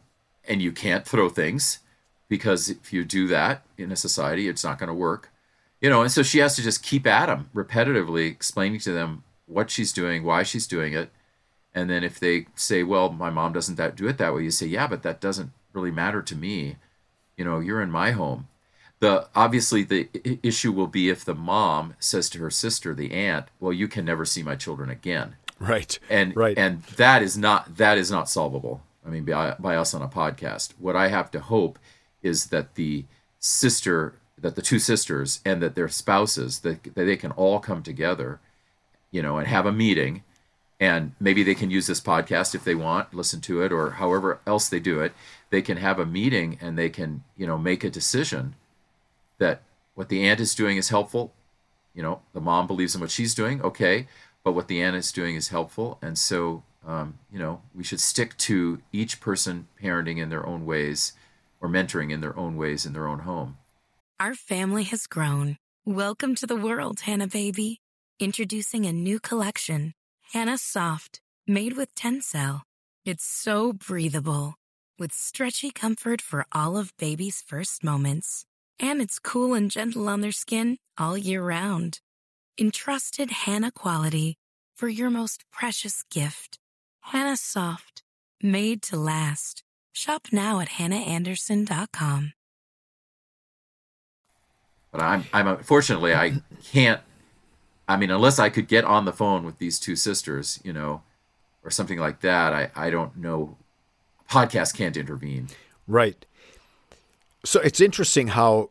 and 0.49 0.63
you 0.63 0.73
can't 0.73 1.07
throw 1.07 1.29
things 1.29 1.81
because 2.29 2.71
if 2.71 2.93
you 2.93 3.05
do 3.05 3.27
that 3.27 3.63
in 3.77 3.93
a 3.93 3.97
society 3.97 4.49
it's 4.49 4.65
not 4.65 4.79
going 4.79 4.89
to 4.89 4.95
work 4.95 5.31
you 5.81 5.89
know 5.89 6.03
and 6.03 6.13
so 6.13 6.23
she 6.23 6.39
has 6.39 6.57
to 6.57 6.63
just 6.63 6.83
keep 6.83 7.07
at 7.07 7.27
them 7.27 7.51
repetitively 7.55 8.31
explaining 8.31 8.81
to 8.81 8.93
them 8.93 9.25
what 9.47 9.71
she's 9.71 9.93
doing 9.93 10.25
why 10.25 10.43
she's 10.43 10.67
doing 10.67 10.93
it 10.93 11.11
and 11.75 11.89
then 11.89 12.05
if 12.05 12.21
they 12.21 12.47
say, 12.55 12.83
well, 12.83 13.11
my 13.11 13.31
mom 13.31 13.53
doesn't 13.53 13.77
that 13.77 13.97
do 13.97 14.07
it 14.07 14.19
that 14.19 14.35
way, 14.35 14.45
you 14.45 14.51
say, 14.51 14.67
yeah, 14.67 14.87
but 14.87 15.03
that 15.03 15.21
doesn't 15.21 15.53
really 15.73 15.91
matter 15.91 16.21
to 16.23 16.37
me. 16.37 16.77
You 17.37 17.45
know, 17.45 17.61
you're 17.61 17.81
in 17.81 17.91
my 17.91 18.11
home. 18.11 18.49
The 19.03 19.27
obviously 19.35 19.83
the 19.83 20.09
issue 20.45 20.71
will 20.71 20.87
be 20.87 21.11
if 21.11 21.25
the 21.25 21.35
mom 21.35 21.95
says 21.99 22.31
to 22.31 22.39
her 22.39 22.53
sister, 22.53 22.95
the 22.95 23.11
aunt, 23.11 23.47
well, 23.59 23.73
you 23.73 23.89
can 23.89 24.05
never 24.05 24.25
see 24.25 24.45
my 24.45 24.55
children 24.55 24.91
again. 24.91 25.35
Right. 25.59 25.99
And 26.09 26.37
right. 26.37 26.57
and 26.57 26.85
that 26.85 27.21
is 27.21 27.37
not 27.37 27.79
that 27.79 27.99
is 27.99 28.13
not 28.13 28.31
solvable. 28.31 28.81
I 29.05 29.11
mean, 29.11 29.25
by, 29.25 29.57
by 29.59 29.75
us 29.75 29.93
on 29.93 30.03
a 30.03 30.09
podcast. 30.09 30.75
What 30.79 30.95
I 30.95 31.09
have 31.09 31.33
to 31.33 31.41
hope 31.41 31.81
is 32.23 32.47
that 32.51 32.77
the 32.77 33.05
sister, 33.41 34.15
that 34.39 34.55
the 34.55 34.63
two 34.63 34.79
sisters, 34.79 35.41
and 35.45 35.61
that 35.61 35.75
their 35.75 35.89
spouses, 35.89 36.61
that, 36.61 36.85
that 36.95 36.95
they 36.95 37.17
can 37.17 37.33
all 37.33 37.59
come 37.59 37.83
together, 37.83 38.39
you 39.11 39.21
know, 39.21 39.37
and 39.37 39.49
have 39.49 39.67
a 39.67 39.73
meeting 39.73 40.23
and 40.79 41.13
maybe 41.19 41.43
they 41.43 41.57
can 41.57 41.73
use 41.73 41.89
this 41.89 42.01
podcast 42.01 42.55
if 42.55 42.63
they 42.63 42.75
want 42.75 43.13
listen 43.13 43.41
to 43.41 43.63
it 43.63 43.73
or 43.73 43.91
however 43.91 44.41
else 44.47 44.69
they 44.69 44.81
do 44.81 45.01
it 45.01 45.13
they 45.51 45.63
can 45.63 45.77
have 45.77 46.01
a 46.01 46.07
meeting 46.07 46.59
and 46.61 46.77
they 46.77 46.91
can 46.91 47.23
you 47.37 47.47
know 47.47 47.57
make 47.57 47.85
a 47.85 47.91
decision 47.91 48.55
that 49.43 49.63
what 49.95 50.09
the 50.09 50.27
aunt 50.29 50.41
is 50.41 50.55
doing 50.55 50.77
is 50.77 50.89
helpful. 50.89 51.33
You 51.95 52.03
know 52.03 52.23
the 52.33 52.41
mom 52.41 52.67
believes 52.67 52.95
in 52.95 53.01
what 53.01 53.11
she's 53.11 53.35
doing 53.35 53.61
okay 53.63 54.07
but 54.45 54.53
what 54.53 54.67
the 54.67 54.83
aunt 54.83 54.97
is 54.97 55.13
doing 55.13 55.37
is 55.37 55.49
helpful. 55.49 55.99
And 56.03 56.19
so 56.19 56.63
um, 56.87 57.19
you 57.33 57.39
know 57.39 57.61
we 57.75 57.85
should 57.85 58.01
stick 58.01 58.37
to 58.49 58.81
each 58.93 59.21
person 59.21 59.69
parenting 59.83 60.19
in 60.19 60.31
their 60.31 60.47
own 60.47 60.65
ways 60.67 61.13
or 61.61 61.69
mentoring 61.69 62.11
in 62.11 62.21
their 62.21 62.37
own 62.37 62.57
ways 62.57 62.87
in 62.87 62.93
their 62.93 63.07
own 63.07 63.21
home. 63.21 63.59
Our 64.19 64.35
family 64.35 64.85
has 64.85 65.07
grown. 65.07 65.59
Welcome 65.85 66.35
to 66.37 66.47
the 66.47 66.57
world 66.57 67.01
hanna 67.01 67.27
baby. 67.27 67.81
Introducing 68.21 68.87
a 68.87 68.93
new 68.93 69.19
collection 69.19 69.93
Hanna 70.33 70.57
Soft, 70.57 71.21
made 71.47 71.77
with 71.77 71.95
Tencel. 71.95 72.63
It's 73.05 73.25
so 73.25 73.75
breathable, 73.75 74.55
with 74.99 75.13
stretchy 75.13 75.71
comfort 75.71 76.23
for 76.23 76.47
all 76.53 76.79
of 76.79 76.97
baby's 76.97 77.43
first 77.43 77.85
moments. 77.85 78.47
And 78.81 79.01
it's 79.01 79.19
cool 79.19 79.55
and 79.55 79.71
gentle 79.71 80.09
on 80.09 80.21
their 80.21 80.33
skin 80.33 80.79
all 80.99 81.17
year 81.17 81.43
round. 81.43 82.01
Entrusted 82.59 83.31
Hanna 83.31 83.71
quality 83.71 84.37
for 84.77 84.89
your 84.89 85.11
most 85.11 85.45
precious 85.51 86.05
gift. 86.11 86.59
Hanna 87.01 87.37
Soft, 87.37 88.03
made 88.43 88.83
to 88.83 88.97
last. 88.97 89.63
Shop 89.93 90.29
now 90.33 90.61
at 90.61 90.69
hannaandersson.com. 90.69 92.33
But 94.91 95.01
I'm, 95.01 95.25
I'm 95.33 95.49
unfortunately 95.49 96.15
I 96.15 96.43
can't 96.65 97.01
I 97.89 97.97
mean, 97.97 98.11
unless 98.11 98.39
I 98.39 98.49
could 98.49 98.69
get 98.69 98.85
on 98.85 99.05
the 99.05 99.13
phone 99.13 99.45
with 99.45 99.59
these 99.59 99.79
two 99.79 99.97
sisters, 99.97 100.61
you 100.65 100.73
know, 100.73 101.03
or 101.65 101.71
something 101.71 101.99
like 101.99 102.21
that, 102.21 102.53
I, 102.53 102.71
I 102.75 102.91
don't 102.91 103.17
know. 103.17 103.57
Podcast 104.31 104.75
can't 104.75 104.97
intervene. 104.97 105.49
Right. 105.87 106.25
So 107.45 107.61
it's 107.61 107.81
interesting 107.81 108.29
how 108.29 108.71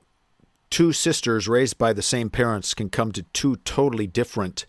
two 0.70 0.94
sisters 0.94 1.48
raised 1.48 1.78
by 1.78 1.94
the 1.94 2.02
same 2.02 2.30
parents 2.30 2.74
can 2.74 2.90
come 2.90 3.12
to 3.12 3.24
two 3.34 3.58
totally 3.58 4.08
different 4.08 4.66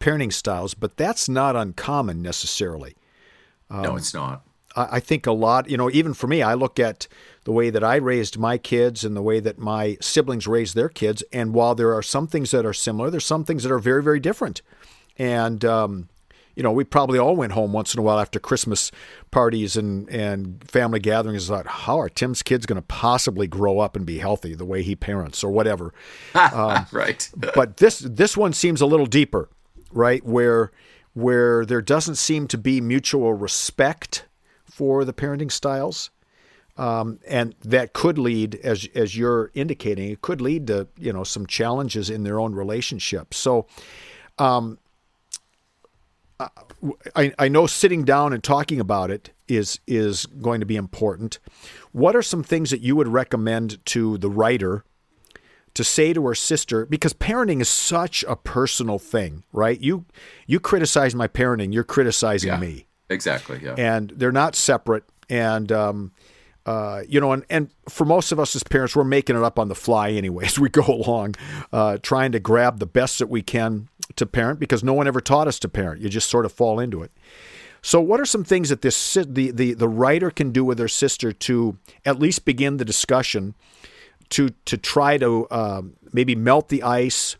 parenting 0.00 0.32
styles, 0.32 0.74
but 0.74 0.96
that's 0.96 1.28
not 1.28 1.54
uncommon 1.54 2.22
necessarily. 2.22 2.96
Um, 3.70 3.82
no, 3.82 3.96
it's 3.96 4.14
not. 4.14 4.42
I 4.74 5.00
think 5.00 5.26
a 5.26 5.32
lot, 5.32 5.68
you 5.68 5.76
know, 5.76 5.90
even 5.90 6.14
for 6.14 6.26
me, 6.26 6.40
I 6.40 6.54
look 6.54 6.80
at 6.80 7.06
the 7.44 7.52
way 7.52 7.68
that 7.68 7.84
I 7.84 7.96
raised 7.96 8.38
my 8.38 8.56
kids 8.56 9.04
and 9.04 9.14
the 9.14 9.20
way 9.20 9.38
that 9.38 9.58
my 9.58 9.98
siblings 10.00 10.46
raised 10.46 10.74
their 10.74 10.88
kids. 10.88 11.22
And 11.30 11.52
while 11.52 11.74
there 11.74 11.92
are 11.92 12.02
some 12.02 12.26
things 12.26 12.52
that 12.52 12.64
are 12.64 12.72
similar, 12.72 13.10
there's 13.10 13.26
some 13.26 13.44
things 13.44 13.64
that 13.64 13.72
are 13.72 13.78
very, 13.78 14.02
very 14.02 14.18
different. 14.18 14.62
And, 15.18 15.62
um, 15.66 16.08
you 16.54 16.62
know, 16.62 16.72
we 16.72 16.84
probably 16.84 17.18
all 17.18 17.34
went 17.34 17.52
home 17.52 17.72
once 17.72 17.94
in 17.94 18.00
a 18.00 18.02
while 18.02 18.18
after 18.18 18.38
Christmas 18.38 18.90
parties 19.30 19.76
and, 19.76 20.08
and 20.10 20.62
family 20.68 21.00
gatherings. 21.00 21.48
Thought, 21.48 21.66
how 21.66 21.98
are 21.98 22.08
Tim's 22.08 22.42
kids 22.42 22.66
going 22.66 22.76
to 22.76 22.86
possibly 22.86 23.46
grow 23.46 23.78
up 23.78 23.96
and 23.96 24.04
be 24.04 24.18
healthy 24.18 24.54
the 24.54 24.64
way 24.64 24.82
he 24.82 24.94
parents 24.94 25.42
or 25.42 25.50
whatever? 25.50 25.94
um, 26.34 26.86
right. 26.92 27.28
but 27.54 27.78
this 27.78 28.00
this 28.00 28.36
one 28.36 28.52
seems 28.52 28.80
a 28.80 28.86
little 28.86 29.06
deeper, 29.06 29.48
right? 29.90 30.24
Where 30.24 30.72
where 31.14 31.64
there 31.64 31.82
doesn't 31.82 32.16
seem 32.16 32.48
to 32.48 32.58
be 32.58 32.80
mutual 32.80 33.34
respect 33.34 34.26
for 34.64 35.04
the 35.04 35.12
parenting 35.12 35.52
styles. 35.52 36.10
Um, 36.78 37.20
and 37.28 37.54
that 37.60 37.92
could 37.92 38.16
lead, 38.16 38.54
as 38.56 38.88
as 38.94 39.16
you're 39.16 39.50
indicating, 39.52 40.10
it 40.10 40.22
could 40.22 40.40
lead 40.40 40.66
to 40.68 40.88
you 40.96 41.12
know 41.12 41.22
some 41.22 41.46
challenges 41.46 42.08
in 42.08 42.22
their 42.22 42.40
own 42.40 42.54
relationship. 42.54 43.34
So, 43.34 43.66
um, 44.38 44.78
I, 47.14 47.32
I 47.38 47.48
know 47.48 47.66
sitting 47.66 48.04
down 48.04 48.32
and 48.32 48.42
talking 48.42 48.80
about 48.80 49.10
it 49.10 49.30
is 49.48 49.80
is 49.86 50.26
going 50.26 50.60
to 50.60 50.66
be 50.66 50.76
important. 50.76 51.38
What 51.92 52.16
are 52.16 52.22
some 52.22 52.42
things 52.42 52.70
that 52.70 52.80
you 52.80 52.96
would 52.96 53.08
recommend 53.08 53.84
to 53.86 54.18
the 54.18 54.30
writer 54.30 54.84
to 55.74 55.84
say 55.84 56.12
to 56.12 56.26
her 56.26 56.34
sister? 56.34 56.86
Because 56.86 57.12
parenting 57.12 57.60
is 57.60 57.68
such 57.68 58.24
a 58.28 58.36
personal 58.36 58.98
thing, 58.98 59.44
right? 59.52 59.80
You 59.80 60.04
you 60.46 60.60
criticize 60.60 61.14
my 61.14 61.28
parenting, 61.28 61.72
you're 61.72 61.84
criticizing 61.84 62.48
yeah, 62.48 62.58
me. 62.58 62.86
Exactly. 63.10 63.60
Yeah. 63.62 63.74
And 63.76 64.10
they're 64.16 64.32
not 64.32 64.56
separate. 64.56 65.04
And 65.28 65.70
um, 65.70 66.12
uh, 66.64 67.02
you 67.08 67.20
know, 67.20 67.32
and, 67.32 67.44
and 67.50 67.70
for 67.88 68.04
most 68.04 68.30
of 68.30 68.38
us 68.38 68.54
as 68.54 68.62
parents, 68.62 68.94
we're 68.94 69.04
making 69.04 69.36
it 69.36 69.42
up 69.42 69.58
on 69.58 69.68
the 69.68 69.74
fly 69.74 70.10
anyway 70.10 70.46
as 70.46 70.58
we 70.58 70.68
go 70.68 70.84
along, 70.86 71.34
uh, 71.72 71.98
trying 72.02 72.32
to 72.32 72.40
grab 72.40 72.78
the 72.78 72.86
best 72.86 73.18
that 73.18 73.28
we 73.28 73.42
can 73.42 73.88
to 74.16 74.26
parent 74.26 74.60
because 74.60 74.82
no 74.84 74.92
one 74.92 75.06
ever 75.06 75.20
taught 75.20 75.48
us 75.48 75.58
to 75.60 75.68
parent. 75.68 76.00
You 76.00 76.08
just 76.08 76.30
sort 76.30 76.44
of 76.44 76.52
fall 76.52 76.78
into 76.78 77.02
it. 77.02 77.12
So, 77.82 78.00
what 78.00 78.20
are 78.20 78.24
some 78.24 78.44
things 78.44 78.68
that 78.68 78.82
this 78.82 79.14
the 79.14 79.50
the 79.50 79.74
the 79.74 79.88
writer 79.88 80.30
can 80.30 80.52
do 80.52 80.64
with 80.64 80.78
her 80.78 80.88
sister 80.88 81.32
to 81.32 81.78
at 82.04 82.18
least 82.18 82.44
begin 82.44 82.76
the 82.76 82.84
discussion, 82.84 83.54
to 84.30 84.50
to 84.66 84.76
try 84.76 85.18
to 85.18 85.48
um, 85.50 85.94
maybe 86.12 86.36
melt 86.36 86.68
the 86.68 86.84
ice, 86.84 87.36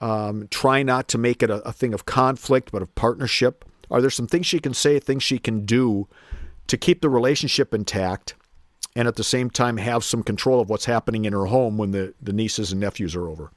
um, 0.00 0.48
try 0.50 0.82
not 0.82 1.08
to 1.08 1.18
make 1.18 1.42
it 1.42 1.50
a, 1.50 1.66
a 1.66 1.72
thing 1.72 1.94
of 1.94 2.04
conflict 2.04 2.70
but 2.72 2.82
of 2.82 2.94
partnership? 2.94 3.64
Are 3.90 4.00
there 4.00 4.10
some 4.10 4.26
things 4.26 4.46
she 4.46 4.58
can 4.58 4.74
say, 4.74 4.98
things 4.98 5.22
she 5.22 5.38
can 5.38 5.64
do 5.64 6.08
to 6.66 6.76
keep 6.76 7.00
the 7.00 7.08
relationship 7.08 7.72
intact 7.72 8.34
and 8.94 9.06
at 9.06 9.16
the 9.16 9.24
same 9.24 9.48
time 9.48 9.76
have 9.76 10.04
some 10.04 10.22
control 10.22 10.60
of 10.60 10.68
what's 10.68 10.86
happening 10.86 11.24
in 11.24 11.32
her 11.32 11.46
home 11.46 11.78
when 11.78 11.92
the, 11.92 12.14
the 12.20 12.32
nieces 12.32 12.72
and 12.72 12.80
nephews 12.80 13.14
are 13.14 13.28
over? 13.28 13.52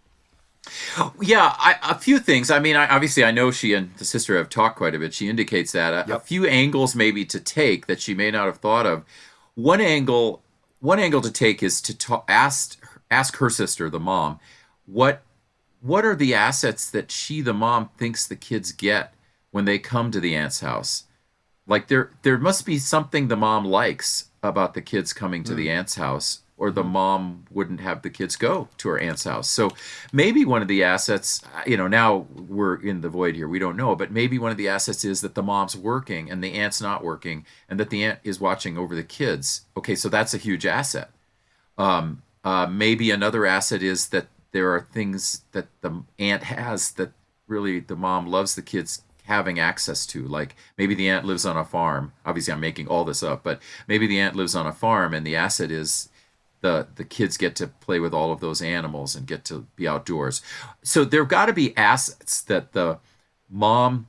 Yeah, 1.22 1.56
I, 1.58 1.76
a 1.84 1.96
few 1.96 2.20
things. 2.20 2.52
I 2.52 2.60
mean, 2.60 2.76
I, 2.76 2.88
obviously, 2.88 3.24
I 3.24 3.32
know 3.32 3.52
she 3.52 3.74
and 3.74 3.96
the 3.96 4.06
sister 4.06 4.38
have 4.38 4.50
talked 4.50 4.78
quite 4.78 4.96
a 4.96 5.00
bit. 5.00 5.14
She 5.14 5.30
indicates 5.30 5.72
that 5.72 5.94
a, 5.94 6.10
yep. 6.10 6.18
a 6.18 6.20
few 6.20 6.46
angles 6.46 6.96
maybe 6.96 7.26
to 7.26 7.40
take 7.40 7.88
that 7.88 8.02
she 8.02 8.14
may 8.14 8.32
not 8.32 8.46
have 8.46 8.58
thought 8.58 8.86
of. 8.86 9.04
One 9.56 9.82
angle, 9.82 10.42
one 10.80 11.00
angle 11.00 11.22
to 11.22 11.32
take 11.32 11.64
is 11.64 11.82
to 11.82 11.98
talk, 11.98 12.26
ask 12.28 12.78
ask 13.12 13.38
her 13.38 13.50
sister, 13.50 13.90
the 13.90 14.00
mom, 14.00 14.40
what 14.86 15.22
what 15.82 16.06
are 16.06 16.16
the 16.16 16.34
assets 16.34 16.90
that 16.92 17.10
she, 17.10 17.42
the 17.42 17.54
mom, 17.54 17.90
thinks 17.98 18.28
the 18.28 18.36
kids 18.36 18.72
get 18.72 19.14
when 19.52 19.66
they 19.66 19.80
come 19.80 20.12
to 20.12 20.20
the 20.20 20.36
aunt's 20.36 20.60
house? 20.60 21.06
Like 21.68 21.88
there 21.88 22.12
there 22.22 22.38
must 22.38 22.66
be 22.66 22.80
something 22.80 23.28
the 23.28 23.38
mom 23.38 23.66
likes 23.66 24.30
about 24.44 24.74
the 24.74 24.82
kids 24.82 25.14
coming 25.14 25.44
to 25.46 25.54
mm. 25.54 25.58
the 25.58 25.70
aunt's 25.70 25.96
house 25.96 26.42
or 26.60 26.70
the 26.70 26.84
mom 26.84 27.46
wouldn't 27.50 27.80
have 27.80 28.02
the 28.02 28.10
kids 28.10 28.36
go 28.36 28.68
to 28.78 28.90
her 28.90 29.00
aunt's 29.00 29.24
house. 29.24 29.50
So 29.50 29.72
maybe 30.12 30.44
one 30.44 30.62
of 30.62 30.68
the 30.68 30.84
assets, 30.84 31.42
you 31.66 31.78
know, 31.78 31.88
now 31.88 32.28
we're 32.36 32.76
in 32.76 33.02
the 33.02 33.10
void 33.10 33.36
here, 33.36 33.48
we 33.48 33.60
don't 33.60 33.78
know, 33.78 33.96
but 33.96 34.12
maybe 34.12 34.38
one 34.38 34.52
of 34.52 34.58
the 34.58 34.68
assets 34.68 35.06
is 35.06 35.22
that 35.22 35.36
the 35.36 35.42
mom's 35.42 35.76
working 35.76 36.30
and 36.30 36.44
the 36.44 36.54
aunt's 36.54 36.82
not 36.82 37.04
working 37.04 37.46
and 37.70 37.80
that 37.80 37.90
the 37.90 38.04
aunt 38.04 38.20
is 38.24 38.42
watching 38.42 38.78
over 38.78 38.94
the 38.94 39.04
kids. 39.04 39.62
Okay, 39.78 39.96
so 39.96 40.10
that's 40.10 40.34
a 40.34 40.38
huge 40.38 40.66
asset. 40.66 41.10
Um, 41.78 42.24
uh, 42.44 42.68
maybe 42.68 43.10
another 43.10 43.46
asset 43.46 43.82
is 43.82 44.10
that 44.10 44.28
there 44.52 44.74
are 44.74 44.82
things 44.82 45.44
that 45.54 45.68
the 45.82 46.04
aunt 46.20 46.44
has 46.44 46.92
that 46.94 47.14
really 47.48 47.80
the 47.80 47.96
mom 47.96 48.28
loves 48.28 48.56
the 48.56 48.62
kids 48.62 49.02
having 49.24 49.60
access 49.60 50.06
to. 50.08 50.28
Like 50.28 50.56
maybe 50.78 50.94
the 50.94 51.10
aunt 51.10 51.26
lives 51.26 51.46
on 51.46 51.56
a 51.56 51.64
farm. 51.64 52.12
Obviously, 52.26 52.52
I'm 52.52 52.60
making 52.60 52.88
all 52.88 53.06
this 53.06 53.24
up, 53.24 53.44
but 53.44 53.62
maybe 53.88 54.08
the 54.08 54.20
aunt 54.20 54.36
lives 54.36 54.56
on 54.56 54.68
a 54.68 54.74
farm 54.74 55.14
and 55.14 55.26
the 55.26 55.38
asset 55.38 55.72
is 55.72 56.10
the 56.62 56.88
the 56.96 57.06
kids 57.06 57.38
get 57.38 57.56
to 57.56 57.68
play 57.68 58.00
with 58.00 58.14
all 58.14 58.32
of 58.32 58.40
those 58.40 58.62
animals 58.62 59.16
and 59.16 59.28
get 59.28 59.46
to 59.46 59.66
be 59.76 59.88
outdoors. 59.88 60.42
So 60.84 61.06
there've 61.06 61.28
got 61.28 61.46
to 61.46 61.54
be 61.54 61.76
assets 61.78 62.42
that 62.44 62.74
the 62.74 63.00
mom 63.50 64.08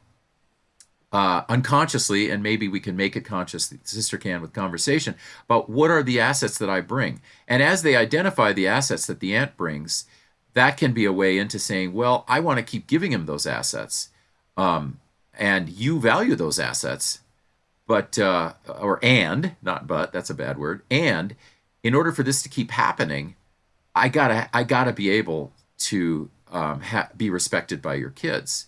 uh, 1.12 1.42
unconsciously, 1.48 2.30
and 2.30 2.42
maybe 2.42 2.68
we 2.68 2.80
can 2.80 2.96
make 2.96 3.16
it 3.16 3.24
conscious, 3.24 3.66
the 3.66 3.78
sister 3.84 4.16
can 4.16 4.40
with 4.40 4.52
conversation, 4.52 5.14
about 5.44 5.68
what 5.68 5.90
are 5.90 6.02
the 6.02 6.20
assets 6.20 6.58
that 6.58 6.70
I 6.70 6.80
bring. 6.80 7.20
And 7.48 7.62
as 7.62 7.82
they 7.82 7.96
identify 7.96 8.52
the 8.52 8.68
assets 8.68 9.06
that 9.06 9.20
the 9.20 9.34
aunt 9.34 9.56
brings, 9.56 10.04
that 10.54 10.76
can 10.76 10.92
be 10.92 11.04
a 11.04 11.12
way 11.12 11.38
into 11.38 11.58
saying, 11.58 11.92
well, 11.94 12.24
I 12.28 12.40
want 12.40 12.58
to 12.58 12.64
keep 12.64 12.86
giving 12.86 13.12
him 13.12 13.26
those 13.26 13.46
assets. 13.46 14.10
Um, 14.56 15.00
and 15.34 15.68
you 15.68 15.98
value 15.98 16.36
those 16.36 16.60
assets, 16.60 17.20
but, 17.86 18.18
uh, 18.18 18.54
or 18.68 19.00
and, 19.02 19.56
not 19.62 19.86
but, 19.86 20.12
that's 20.12 20.30
a 20.30 20.34
bad 20.34 20.58
word. 20.58 20.82
And 20.90 21.34
in 21.82 21.94
order 21.94 22.12
for 22.12 22.22
this 22.22 22.42
to 22.42 22.48
keep 22.48 22.70
happening, 22.70 23.36
I 23.94 24.08
gotta, 24.08 24.48
I 24.52 24.64
gotta 24.64 24.92
be 24.92 25.10
able 25.10 25.52
to 25.78 26.30
um, 26.52 26.80
ha- 26.80 27.10
be 27.16 27.30
respected 27.30 27.80
by 27.80 27.94
your 27.94 28.10
kids. 28.10 28.66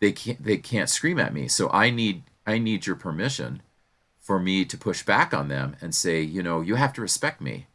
They 0.00 0.12
can't 0.12 0.42
they 0.42 0.58
can't 0.58 0.90
scream 0.90 1.18
at 1.18 1.32
me. 1.32 1.48
So 1.48 1.70
i 1.70 1.90
need 1.90 2.22
i 2.46 2.58
need 2.58 2.86
your 2.86 2.96
permission 2.96 3.62
for 4.18 4.38
me 4.38 4.64
to 4.64 4.76
push 4.76 5.02
back 5.02 5.32
on 5.32 5.48
them 5.48 5.76
and 5.80 5.94
say 5.94 6.20
you 6.20 6.42
know 6.42 6.60
you 6.60 6.74
have 6.74 6.92
to 6.94 7.00
respect 7.00 7.40
me. 7.40 7.66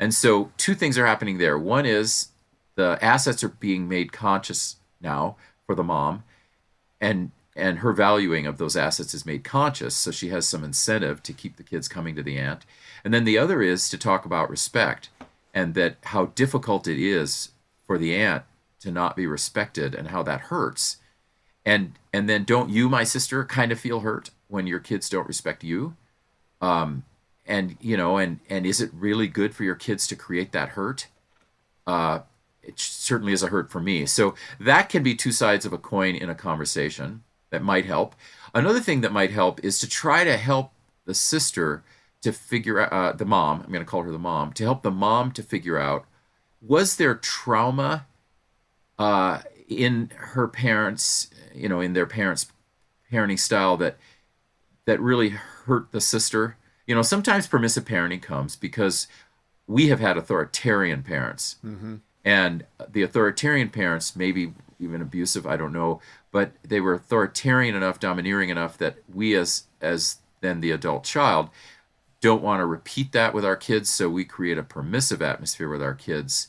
And 0.00 0.14
so 0.14 0.52
two 0.56 0.74
things 0.74 0.96
are 0.96 1.06
happening 1.06 1.38
there. 1.38 1.58
One 1.58 1.84
is 1.84 2.28
the 2.76 2.98
assets 3.02 3.42
are 3.42 3.48
being 3.48 3.88
made 3.88 4.12
conscious 4.12 4.76
now 5.00 5.36
for 5.66 5.74
the 5.74 5.82
mom. 5.82 6.22
And 7.00 7.32
and 7.58 7.80
her 7.80 7.92
valuing 7.92 8.46
of 8.46 8.56
those 8.56 8.76
assets 8.76 9.12
is 9.12 9.26
made 9.26 9.44
conscious 9.44 9.94
so 9.94 10.10
she 10.10 10.28
has 10.28 10.46
some 10.46 10.64
incentive 10.64 11.22
to 11.22 11.32
keep 11.32 11.56
the 11.56 11.62
kids 11.62 11.88
coming 11.88 12.14
to 12.16 12.22
the 12.22 12.38
aunt 12.38 12.64
and 13.04 13.12
then 13.12 13.24
the 13.24 13.38
other 13.38 13.60
is 13.60 13.88
to 13.88 13.98
talk 13.98 14.24
about 14.24 14.48
respect 14.48 15.10
and 15.54 15.74
that 15.74 15.96
how 16.04 16.26
difficult 16.26 16.86
it 16.86 17.02
is 17.02 17.50
for 17.86 17.98
the 17.98 18.14
aunt 18.14 18.44
to 18.80 18.90
not 18.90 19.16
be 19.16 19.26
respected 19.26 19.94
and 19.94 20.08
how 20.08 20.22
that 20.22 20.42
hurts. 20.42 20.98
And 21.64 21.94
and 22.12 22.28
then 22.28 22.44
don't 22.44 22.70
you 22.70 22.88
my 22.88 23.04
sister 23.04 23.44
kind 23.44 23.72
of 23.72 23.80
feel 23.80 24.00
hurt 24.00 24.30
when 24.46 24.66
your 24.66 24.78
kids 24.78 25.08
don't 25.08 25.26
respect 25.26 25.64
you? 25.64 25.96
Um 26.60 27.04
and 27.46 27.76
you 27.80 27.96
know 27.96 28.18
and 28.18 28.40
and 28.48 28.66
is 28.66 28.80
it 28.80 28.90
really 28.92 29.26
good 29.26 29.54
for 29.54 29.64
your 29.64 29.74
kids 29.74 30.06
to 30.08 30.16
create 30.16 30.52
that 30.52 30.70
hurt? 30.70 31.08
Uh 31.86 32.20
it 32.62 32.78
certainly 32.78 33.32
is 33.32 33.42
a 33.42 33.48
hurt 33.48 33.70
for 33.70 33.80
me. 33.80 34.04
So 34.04 34.34
that 34.60 34.90
can 34.90 35.02
be 35.02 35.14
two 35.14 35.32
sides 35.32 35.64
of 35.64 35.72
a 35.72 35.78
coin 35.78 36.14
in 36.14 36.28
a 36.28 36.34
conversation 36.34 37.22
that 37.50 37.62
might 37.62 37.86
help. 37.86 38.14
Another 38.54 38.80
thing 38.80 39.00
that 39.02 39.12
might 39.12 39.30
help 39.30 39.62
is 39.64 39.78
to 39.80 39.88
try 39.88 40.24
to 40.24 40.36
help 40.36 40.72
the 41.04 41.14
sister 41.14 41.82
to 42.22 42.32
figure 42.32 42.80
out 42.80 42.92
uh, 42.92 43.12
the 43.12 43.24
mom 43.24 43.60
i'm 43.60 43.72
going 43.72 43.84
to 43.84 43.88
call 43.88 44.02
her 44.02 44.10
the 44.10 44.18
mom 44.18 44.52
to 44.52 44.64
help 44.64 44.82
the 44.82 44.90
mom 44.90 45.30
to 45.30 45.40
figure 45.40 45.78
out 45.78 46.04
was 46.60 46.96
there 46.96 47.14
trauma 47.14 48.06
uh, 48.98 49.40
in 49.68 50.10
her 50.16 50.48
parents 50.48 51.30
you 51.54 51.68
know 51.68 51.80
in 51.80 51.92
their 51.92 52.06
parents 52.06 52.46
parenting 53.10 53.38
style 53.38 53.76
that 53.76 53.96
that 54.84 55.00
really 55.00 55.30
hurt 55.30 55.92
the 55.92 56.00
sister? 56.00 56.56
You 56.86 56.94
know 56.94 57.02
sometimes 57.02 57.46
permissive 57.46 57.84
parenting 57.84 58.22
comes 58.22 58.56
because 58.56 59.06
we 59.66 59.88
have 59.88 60.00
had 60.00 60.16
authoritarian 60.16 61.02
parents. 61.02 61.56
Mm-hmm. 61.64 61.96
And 62.28 62.64
the 62.92 63.02
authoritarian 63.02 63.70
parents 63.70 64.14
maybe 64.14 64.52
even 64.78 65.00
abusive 65.00 65.46
i 65.46 65.56
don't 65.56 65.72
know 65.72 66.00
but 66.30 66.52
they 66.62 66.80
were 66.80 66.94
authoritarian 66.94 67.74
enough 67.74 67.98
domineering 67.98 68.50
enough 68.50 68.76
that 68.76 68.96
we 69.12 69.34
as 69.34 69.64
as 69.80 70.18
then 70.40 70.60
the 70.60 70.70
adult 70.70 71.04
child 71.04 71.48
don't 72.20 72.42
want 72.42 72.60
to 72.60 72.66
repeat 72.66 73.12
that 73.12 73.32
with 73.32 73.44
our 73.44 73.56
kids 73.56 73.88
so 73.88 74.08
we 74.08 74.24
create 74.24 74.58
a 74.58 74.62
permissive 74.62 75.22
atmosphere 75.22 75.68
with 75.68 75.82
our 75.82 75.94
kids 75.94 76.48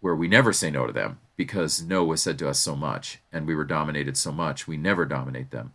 where 0.00 0.14
we 0.14 0.28
never 0.28 0.52
say 0.52 0.70
no 0.70 0.86
to 0.86 0.92
them 0.92 1.18
because 1.36 1.82
no 1.82 2.04
was 2.04 2.22
said 2.22 2.38
to 2.38 2.48
us 2.48 2.58
so 2.58 2.76
much 2.76 3.18
and 3.32 3.46
we 3.46 3.54
were 3.54 3.64
dominated 3.64 4.16
so 4.16 4.30
much 4.30 4.68
we 4.68 4.76
never 4.76 5.06
dominate 5.06 5.50
them. 5.50 5.72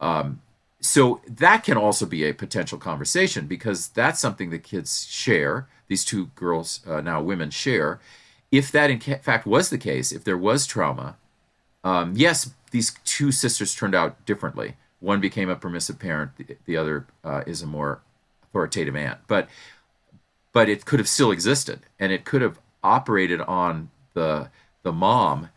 Um, 0.00 0.40
so 0.80 1.20
that 1.26 1.62
can 1.62 1.76
also 1.76 2.06
be 2.06 2.24
a 2.24 2.32
potential 2.32 2.78
conversation 2.78 3.46
because 3.46 3.88
that's 3.88 4.18
something 4.18 4.50
the 4.50 4.58
kids 4.58 5.06
share 5.08 5.68
these 5.88 6.04
two 6.04 6.26
girls 6.34 6.80
uh, 6.86 7.00
now 7.02 7.22
women 7.22 7.50
share 7.50 8.00
if 8.50 8.70
that 8.72 8.90
in 8.90 9.00
fact 9.00 9.46
was 9.46 9.70
the 9.70 9.78
case 9.78 10.12
if 10.12 10.24
there 10.24 10.38
was 10.38 10.66
trauma 10.66 11.16
um, 11.84 12.14
yes 12.16 12.50
these 12.70 12.96
two 13.04 13.32
sisters 13.32 13.74
turned 13.74 13.94
out 13.94 14.24
differently 14.26 14.76
one 15.00 15.20
became 15.20 15.48
a 15.48 15.56
permissive 15.56 15.98
parent 15.98 16.30
the, 16.36 16.56
the 16.66 16.76
other 16.76 17.06
uh, 17.24 17.42
is 17.46 17.62
a 17.62 17.66
more 17.66 18.00
authoritative 18.44 18.96
aunt 18.96 19.18
but 19.26 19.48
but 20.52 20.68
it 20.68 20.84
could 20.84 20.98
have 20.98 21.08
still 21.08 21.30
existed 21.30 21.80
and 21.98 22.12
it 22.12 22.24
could 22.24 22.42
have 22.42 22.58
operated 22.82 23.40
on 23.42 23.90
the 24.14 24.50
the 24.82 24.92
mom 24.92 25.48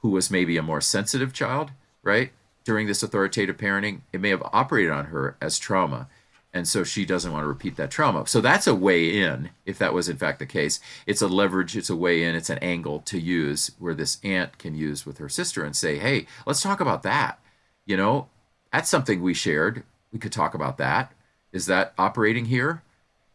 who 0.00 0.10
was 0.10 0.30
maybe 0.30 0.56
a 0.56 0.62
more 0.62 0.80
sensitive 0.80 1.32
child, 1.32 1.70
right? 2.02 2.32
During 2.64 2.86
this 2.86 3.02
authoritative 3.02 3.56
parenting, 3.56 4.02
it 4.12 4.20
may 4.20 4.30
have 4.30 4.42
operated 4.52 4.92
on 4.92 5.06
her 5.06 5.36
as 5.40 5.58
trauma. 5.58 6.08
And 6.54 6.66
so 6.66 6.82
she 6.82 7.04
doesn't 7.04 7.30
want 7.30 7.42
to 7.42 7.48
repeat 7.48 7.76
that 7.76 7.90
trauma. 7.90 8.26
So 8.26 8.40
that's 8.40 8.66
a 8.66 8.74
way 8.74 9.20
in, 9.20 9.50
if 9.66 9.78
that 9.78 9.92
was 9.92 10.08
in 10.08 10.16
fact 10.16 10.38
the 10.38 10.46
case. 10.46 10.80
It's 11.06 11.20
a 11.20 11.28
leverage, 11.28 11.76
it's 11.76 11.90
a 11.90 11.96
way 11.96 12.22
in, 12.22 12.34
it's 12.34 12.50
an 12.50 12.58
angle 12.58 13.00
to 13.00 13.20
use 13.20 13.72
where 13.78 13.94
this 13.94 14.18
aunt 14.24 14.58
can 14.58 14.74
use 14.74 15.04
with 15.04 15.18
her 15.18 15.28
sister 15.28 15.64
and 15.64 15.76
say, 15.76 15.98
hey, 15.98 16.26
let's 16.46 16.62
talk 16.62 16.80
about 16.80 17.02
that. 17.02 17.38
You 17.84 17.96
know, 17.96 18.28
that's 18.72 18.88
something 18.88 19.22
we 19.22 19.34
shared. 19.34 19.82
We 20.12 20.18
could 20.18 20.32
talk 20.32 20.54
about 20.54 20.78
that. 20.78 21.12
Is 21.52 21.66
that 21.66 21.92
operating 21.98 22.46
here? 22.46 22.82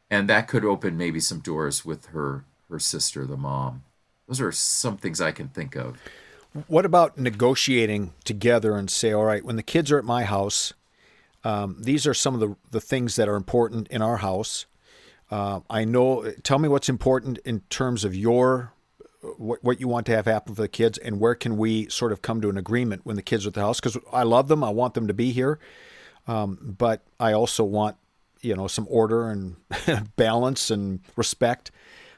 And 0.09 0.27
that 0.29 0.47
could 0.47 0.65
open 0.65 0.97
maybe 0.97 1.19
some 1.19 1.39
doors 1.39 1.85
with 1.85 2.07
her 2.07 2.45
her 2.69 2.79
sister, 2.79 3.25
the 3.25 3.37
mom. 3.37 3.83
Those 4.27 4.41
are 4.41 4.51
some 4.51 4.97
things 4.97 5.21
I 5.21 5.31
can 5.31 5.47
think 5.47 5.75
of. 5.75 5.97
What 6.67 6.85
about 6.85 7.17
negotiating 7.17 8.13
together 8.23 8.75
and 8.75 8.89
say, 8.89 9.11
all 9.11 9.25
right, 9.25 9.45
when 9.45 9.55
the 9.55 9.63
kids 9.63 9.91
are 9.91 9.97
at 9.97 10.05
my 10.05 10.23
house, 10.23 10.73
um, 11.43 11.77
these 11.79 12.07
are 12.07 12.13
some 12.13 12.33
of 12.33 12.39
the, 12.39 12.55
the 12.71 12.81
things 12.81 13.15
that 13.15 13.27
are 13.27 13.35
important 13.35 13.87
in 13.89 14.01
our 14.01 14.17
house. 14.17 14.65
Uh, 15.29 15.61
I 15.69 15.83
know, 15.83 16.31
tell 16.43 16.59
me 16.59 16.69
what's 16.69 16.89
important 16.89 17.39
in 17.39 17.61
terms 17.69 18.03
of 18.03 18.15
your, 18.15 18.73
what, 19.37 19.63
what 19.63 19.79
you 19.79 19.87
want 19.87 20.05
to 20.07 20.15
have 20.15 20.25
happen 20.25 20.55
for 20.55 20.61
the 20.61 20.67
kids, 20.67 20.97
and 20.97 21.19
where 21.19 21.35
can 21.35 21.57
we 21.57 21.89
sort 21.89 22.11
of 22.11 22.21
come 22.21 22.39
to 22.41 22.49
an 22.49 22.57
agreement 22.57 23.01
when 23.05 23.15
the 23.15 23.21
kids 23.21 23.45
are 23.45 23.49
at 23.49 23.55
the 23.55 23.61
house? 23.61 23.79
Because 23.79 23.97
I 24.11 24.23
love 24.23 24.47
them, 24.47 24.63
I 24.63 24.69
want 24.69 24.93
them 24.93 25.07
to 25.07 25.13
be 25.13 25.31
here, 25.31 25.59
um, 26.27 26.75
but 26.77 27.01
I 27.19 27.33
also 27.33 27.63
want, 27.63 27.97
you 28.41 28.55
know, 28.55 28.67
some 28.67 28.87
order 28.89 29.29
and 29.29 29.55
balance 30.15 30.69
and 30.69 30.99
respect. 31.15 31.71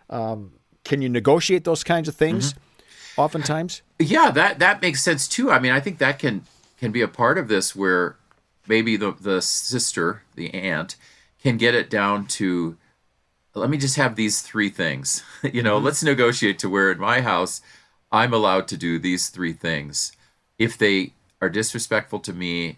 Um, 0.10 0.54
can 0.84 1.02
you 1.02 1.10
negotiate 1.10 1.64
those 1.64 1.84
kinds 1.84 2.08
of 2.08 2.16
things? 2.16 2.54
Mm-hmm. 2.54 2.62
Oftentimes, 3.18 3.82
yeah, 3.98 4.30
that 4.32 4.60
that 4.60 4.82
makes 4.82 5.02
sense 5.02 5.26
too. 5.26 5.50
I 5.50 5.58
mean, 5.58 5.72
I 5.72 5.80
think 5.80 6.00
that 6.00 6.20
can 6.20 6.44
can 6.78 6.92
be 6.92 7.00
a 7.00 7.08
part 7.08 7.38
of 7.38 7.48
this 7.48 7.74
where 7.74 8.18
maybe 8.68 8.98
the 8.98 9.12
the 9.20 9.42
sister, 9.42 10.24
the 10.36 10.54
aunt, 10.54 10.96
can 11.42 11.58
get 11.58 11.76
it 11.76 11.90
down 11.90 12.26
to 12.28 12.78
let 13.54 13.70
me 13.70 13.78
just 13.78 13.96
have 13.96 14.16
these 14.16 14.42
three 14.42 14.70
things. 14.70 15.24
you 15.44 15.64
know, 15.64 15.78
mm-hmm. 15.78 15.86
let's 15.86 16.04
negotiate 16.04 16.60
to 16.60 16.70
where 16.70 16.92
in 16.92 17.00
my 17.00 17.22
house 17.22 17.62
I'm 18.12 18.34
allowed 18.34 18.68
to 18.70 18.78
do 18.78 19.00
these 19.00 19.30
three 19.30 19.54
things. 19.54 20.12
If 20.58 20.78
they 20.78 21.14
are 21.42 21.50
disrespectful 21.50 22.20
to 22.20 22.34
me, 22.34 22.78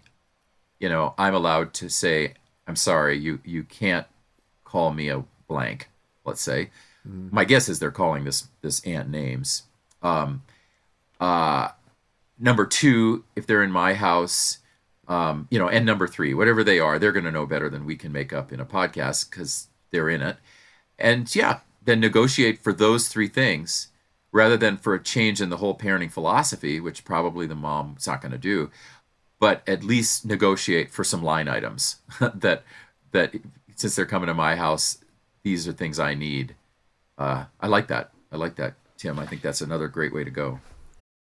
you 0.80 0.88
know, 0.88 1.14
I'm 1.18 1.34
allowed 1.34 1.74
to 1.74 1.88
say, 1.88 2.34
I'm 2.66 2.76
sorry, 2.76 3.18
you 3.18 3.40
you 3.44 3.64
can't 3.64 4.06
call 4.64 4.92
me 4.92 5.08
a 5.08 5.24
blank, 5.46 5.88
let's 6.24 6.42
say. 6.42 6.70
Mm. 7.08 7.32
My 7.32 7.44
guess 7.44 7.68
is 7.68 7.78
they're 7.78 7.90
calling 7.90 8.24
this 8.24 8.48
this 8.62 8.84
aunt 8.86 9.08
names. 9.08 9.64
Um, 10.02 10.42
uh, 11.20 11.70
number 12.38 12.66
two, 12.66 13.24
if 13.34 13.46
they're 13.46 13.62
in 13.62 13.72
my 13.72 13.94
house, 13.94 14.58
um, 15.08 15.48
you 15.50 15.58
know, 15.58 15.68
and 15.68 15.86
number 15.86 16.06
three, 16.06 16.34
whatever 16.34 16.62
they 16.62 16.78
are, 16.78 16.98
they're 16.98 17.12
going 17.12 17.24
to 17.24 17.32
know 17.32 17.46
better 17.46 17.68
than 17.68 17.86
we 17.86 17.96
can 17.96 18.12
make 18.12 18.32
up 18.32 18.52
in 18.52 18.60
a 18.60 18.66
podcast 18.66 19.30
because 19.30 19.68
they're 19.90 20.10
in 20.10 20.22
it. 20.22 20.36
And 20.98 21.34
yeah, 21.34 21.60
then 21.84 22.00
negotiate 22.00 22.58
for 22.62 22.72
those 22.72 23.08
three 23.08 23.28
things 23.28 23.88
rather 24.30 24.58
than 24.58 24.76
for 24.76 24.94
a 24.94 25.02
change 25.02 25.40
in 25.40 25.48
the 25.48 25.56
whole 25.56 25.76
parenting 25.76 26.12
philosophy, 26.12 26.78
which 26.78 27.04
probably 27.04 27.46
the 27.46 27.54
mom's 27.54 28.06
not 28.06 28.20
going 28.20 28.32
to 28.32 28.38
do, 28.38 28.70
but 29.40 29.62
at 29.66 29.82
least 29.82 30.26
negotiate 30.26 30.90
for 30.90 31.02
some 31.02 31.22
line 31.22 31.48
items 31.48 31.96
that 32.34 32.62
that 33.12 33.34
since 33.74 33.96
they're 33.96 34.04
coming 34.04 34.26
to 34.26 34.34
my 34.34 34.56
house, 34.56 34.98
these 35.42 35.66
are 35.66 35.72
things 35.72 35.98
I 35.98 36.12
need. 36.12 36.54
Uh, 37.16 37.44
I 37.58 37.68
like 37.68 37.88
that. 37.88 38.10
I 38.30 38.36
like 38.36 38.56
that, 38.56 38.74
Tim. 38.98 39.18
I 39.18 39.24
think 39.24 39.40
that's 39.40 39.62
another 39.62 39.88
great 39.88 40.12
way 40.12 40.24
to 40.24 40.30
go. 40.30 40.60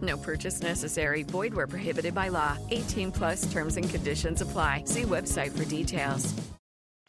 No 0.00 0.16
purchase 0.16 0.62
necessary. 0.62 1.24
Void 1.24 1.52
where 1.52 1.66
prohibited 1.66 2.14
by 2.14 2.28
law. 2.28 2.56
18 2.70 3.10
plus 3.12 3.52
terms 3.52 3.76
and 3.76 3.88
conditions 3.90 4.40
apply. 4.40 4.84
See 4.86 5.02
website 5.02 5.50
for 5.56 5.64
details. 5.64 6.32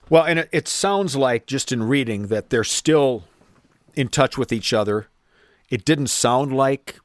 Well, 0.09 0.23
and 0.23 0.39
it, 0.39 0.49
it 0.51 0.67
sounds 0.67 1.15
like 1.15 1.45
just 1.45 1.71
in 1.71 1.83
reading 1.83 2.27
that 2.27 2.49
they're 2.49 2.65
still 2.65 3.23
in 3.95 4.09
touch 4.09 4.37
with 4.37 4.51
each 4.51 4.73
other. 4.73 5.07
It 5.69 5.85
didn't 5.85 6.07
sound 6.07 6.53
like 6.53 6.99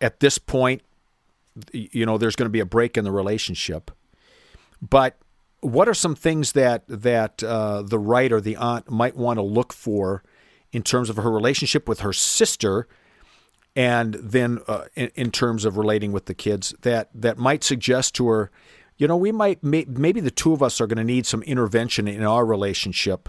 at 0.00 0.20
this 0.20 0.38
point, 0.38 0.82
you 1.72 2.06
know, 2.06 2.18
there's 2.18 2.36
going 2.36 2.46
to 2.46 2.52
be 2.52 2.60
a 2.60 2.66
break 2.66 2.96
in 2.96 3.04
the 3.04 3.10
relationship. 3.10 3.90
But 4.80 5.18
what 5.60 5.88
are 5.88 5.94
some 5.94 6.14
things 6.14 6.52
that 6.52 6.84
that 6.88 7.42
uh, 7.42 7.82
the 7.82 7.98
writer, 7.98 8.40
the 8.40 8.56
aunt, 8.56 8.90
might 8.90 9.16
want 9.16 9.38
to 9.38 9.42
look 9.42 9.72
for 9.72 10.22
in 10.72 10.82
terms 10.82 11.08
of 11.08 11.16
her 11.16 11.30
relationship 11.30 11.88
with 11.88 12.00
her 12.00 12.12
sister, 12.12 12.86
and 13.76 14.14
then 14.14 14.60
uh, 14.68 14.84
in, 14.94 15.10
in, 15.14 15.30
terms 15.30 15.64
of 15.64 15.76
relating 15.76 16.12
with 16.12 16.26
the 16.26 16.34
kids 16.34 16.74
that 16.82 17.08
that 17.14 17.38
might 17.38 17.64
suggest 17.64 18.14
to 18.16 18.28
her, 18.28 18.50
you 18.96 19.08
know, 19.08 19.16
we 19.16 19.32
might 19.32 19.62
may, 19.62 19.84
maybe 19.88 20.20
the 20.20 20.30
two 20.30 20.52
of 20.52 20.62
us 20.62 20.80
are 20.80 20.86
going 20.86 20.98
to 20.98 21.04
need 21.04 21.26
some 21.26 21.42
intervention 21.42 22.06
in 22.06 22.22
our 22.22 22.44
relationship. 22.46 23.28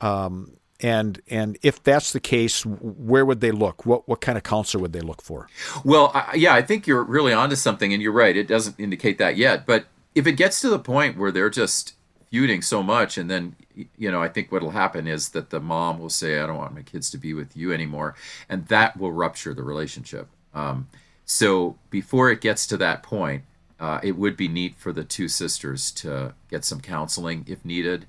Um, 0.00 0.58
and 0.80 1.20
and 1.28 1.56
if 1.62 1.82
that's 1.82 2.12
the 2.12 2.20
case, 2.20 2.66
where 2.66 3.24
would 3.24 3.40
they 3.40 3.52
look? 3.52 3.86
What 3.86 4.06
what 4.08 4.20
kind 4.20 4.36
of 4.36 4.44
counselor 4.44 4.82
would 4.82 4.92
they 4.92 5.00
look 5.00 5.22
for? 5.22 5.48
Well, 5.84 6.10
I, 6.12 6.34
yeah, 6.34 6.54
I 6.54 6.62
think 6.62 6.86
you're 6.86 7.04
really 7.04 7.32
onto 7.32 7.56
something, 7.56 7.92
and 7.92 8.02
you're 8.02 8.12
right. 8.12 8.36
It 8.36 8.48
doesn't 8.48 8.78
indicate 8.78 9.18
that 9.18 9.36
yet, 9.36 9.66
but 9.66 9.86
if 10.14 10.26
it 10.26 10.32
gets 10.32 10.60
to 10.60 10.68
the 10.68 10.78
point 10.78 11.16
where 11.16 11.32
they're 11.32 11.50
just 11.50 11.94
feuding 12.34 12.62
so 12.62 12.82
much, 12.82 13.16
and 13.16 13.30
then 13.30 13.54
you 13.96 14.10
know, 14.10 14.20
I 14.20 14.28
think 14.28 14.50
what'll 14.50 14.72
happen 14.72 15.06
is 15.06 15.28
that 15.28 15.50
the 15.50 15.60
mom 15.60 16.00
will 16.00 16.10
say, 16.10 16.40
"I 16.40 16.46
don't 16.48 16.56
want 16.56 16.74
my 16.74 16.82
kids 16.82 17.08
to 17.10 17.18
be 17.18 17.32
with 17.32 17.56
you 17.56 17.72
anymore," 17.72 18.16
and 18.48 18.66
that 18.66 18.96
will 18.96 19.12
rupture 19.12 19.54
the 19.54 19.62
relationship. 19.62 20.26
Um, 20.52 20.88
so 21.24 21.78
before 21.90 22.32
it 22.32 22.40
gets 22.40 22.66
to 22.66 22.76
that 22.78 23.04
point, 23.04 23.44
uh, 23.78 24.00
it 24.02 24.16
would 24.16 24.36
be 24.36 24.48
neat 24.48 24.74
for 24.76 24.92
the 24.92 25.04
two 25.04 25.28
sisters 25.28 25.92
to 25.92 26.34
get 26.50 26.64
some 26.64 26.80
counseling 26.80 27.44
if 27.46 27.64
needed. 27.64 28.06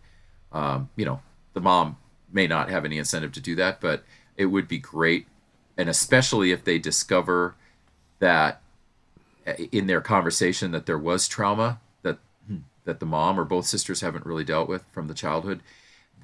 Um, 0.52 0.90
you 0.96 1.06
know, 1.06 1.22
the 1.54 1.62
mom 1.62 1.98
may 2.34 2.48
not 2.48 2.72
have 2.72 2.84
any 2.84 2.98
incentive 2.98 3.32
to 3.34 3.40
do 3.40 3.54
that, 3.58 3.80
but 3.80 4.04
it 4.38 4.48
would 4.48 4.68
be 4.68 4.80
great, 4.80 5.28
and 5.78 5.88
especially 5.88 6.50
if 6.50 6.64
they 6.64 6.80
discover 6.80 7.54
that 8.18 8.64
uh, 9.46 9.54
in 9.72 9.86
their 9.86 10.02
conversation 10.02 10.72
that 10.72 10.88
there 10.88 10.98
was 10.98 11.28
trauma 11.28 11.80
that 12.86 13.00
the 13.00 13.06
mom 13.06 13.39
or 13.39 13.43
both 13.43 13.65
sisters 13.65 14.02
haven't 14.02 14.26
really 14.26 14.43
dealt 14.43 14.69
with 14.69 14.84
from 14.91 15.08
the 15.08 15.13
childhood, 15.13 15.62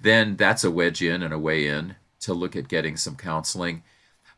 then 0.01 0.35
that's 0.35 0.63
a 0.63 0.71
wedge 0.71 1.01
in 1.01 1.21
and 1.21 1.33
a 1.33 1.39
way 1.39 1.67
in 1.67 1.95
to 2.21 2.33
look 2.33 2.55
at 2.55 2.67
getting 2.67 2.95
some 2.97 3.15
counseling. 3.15 3.83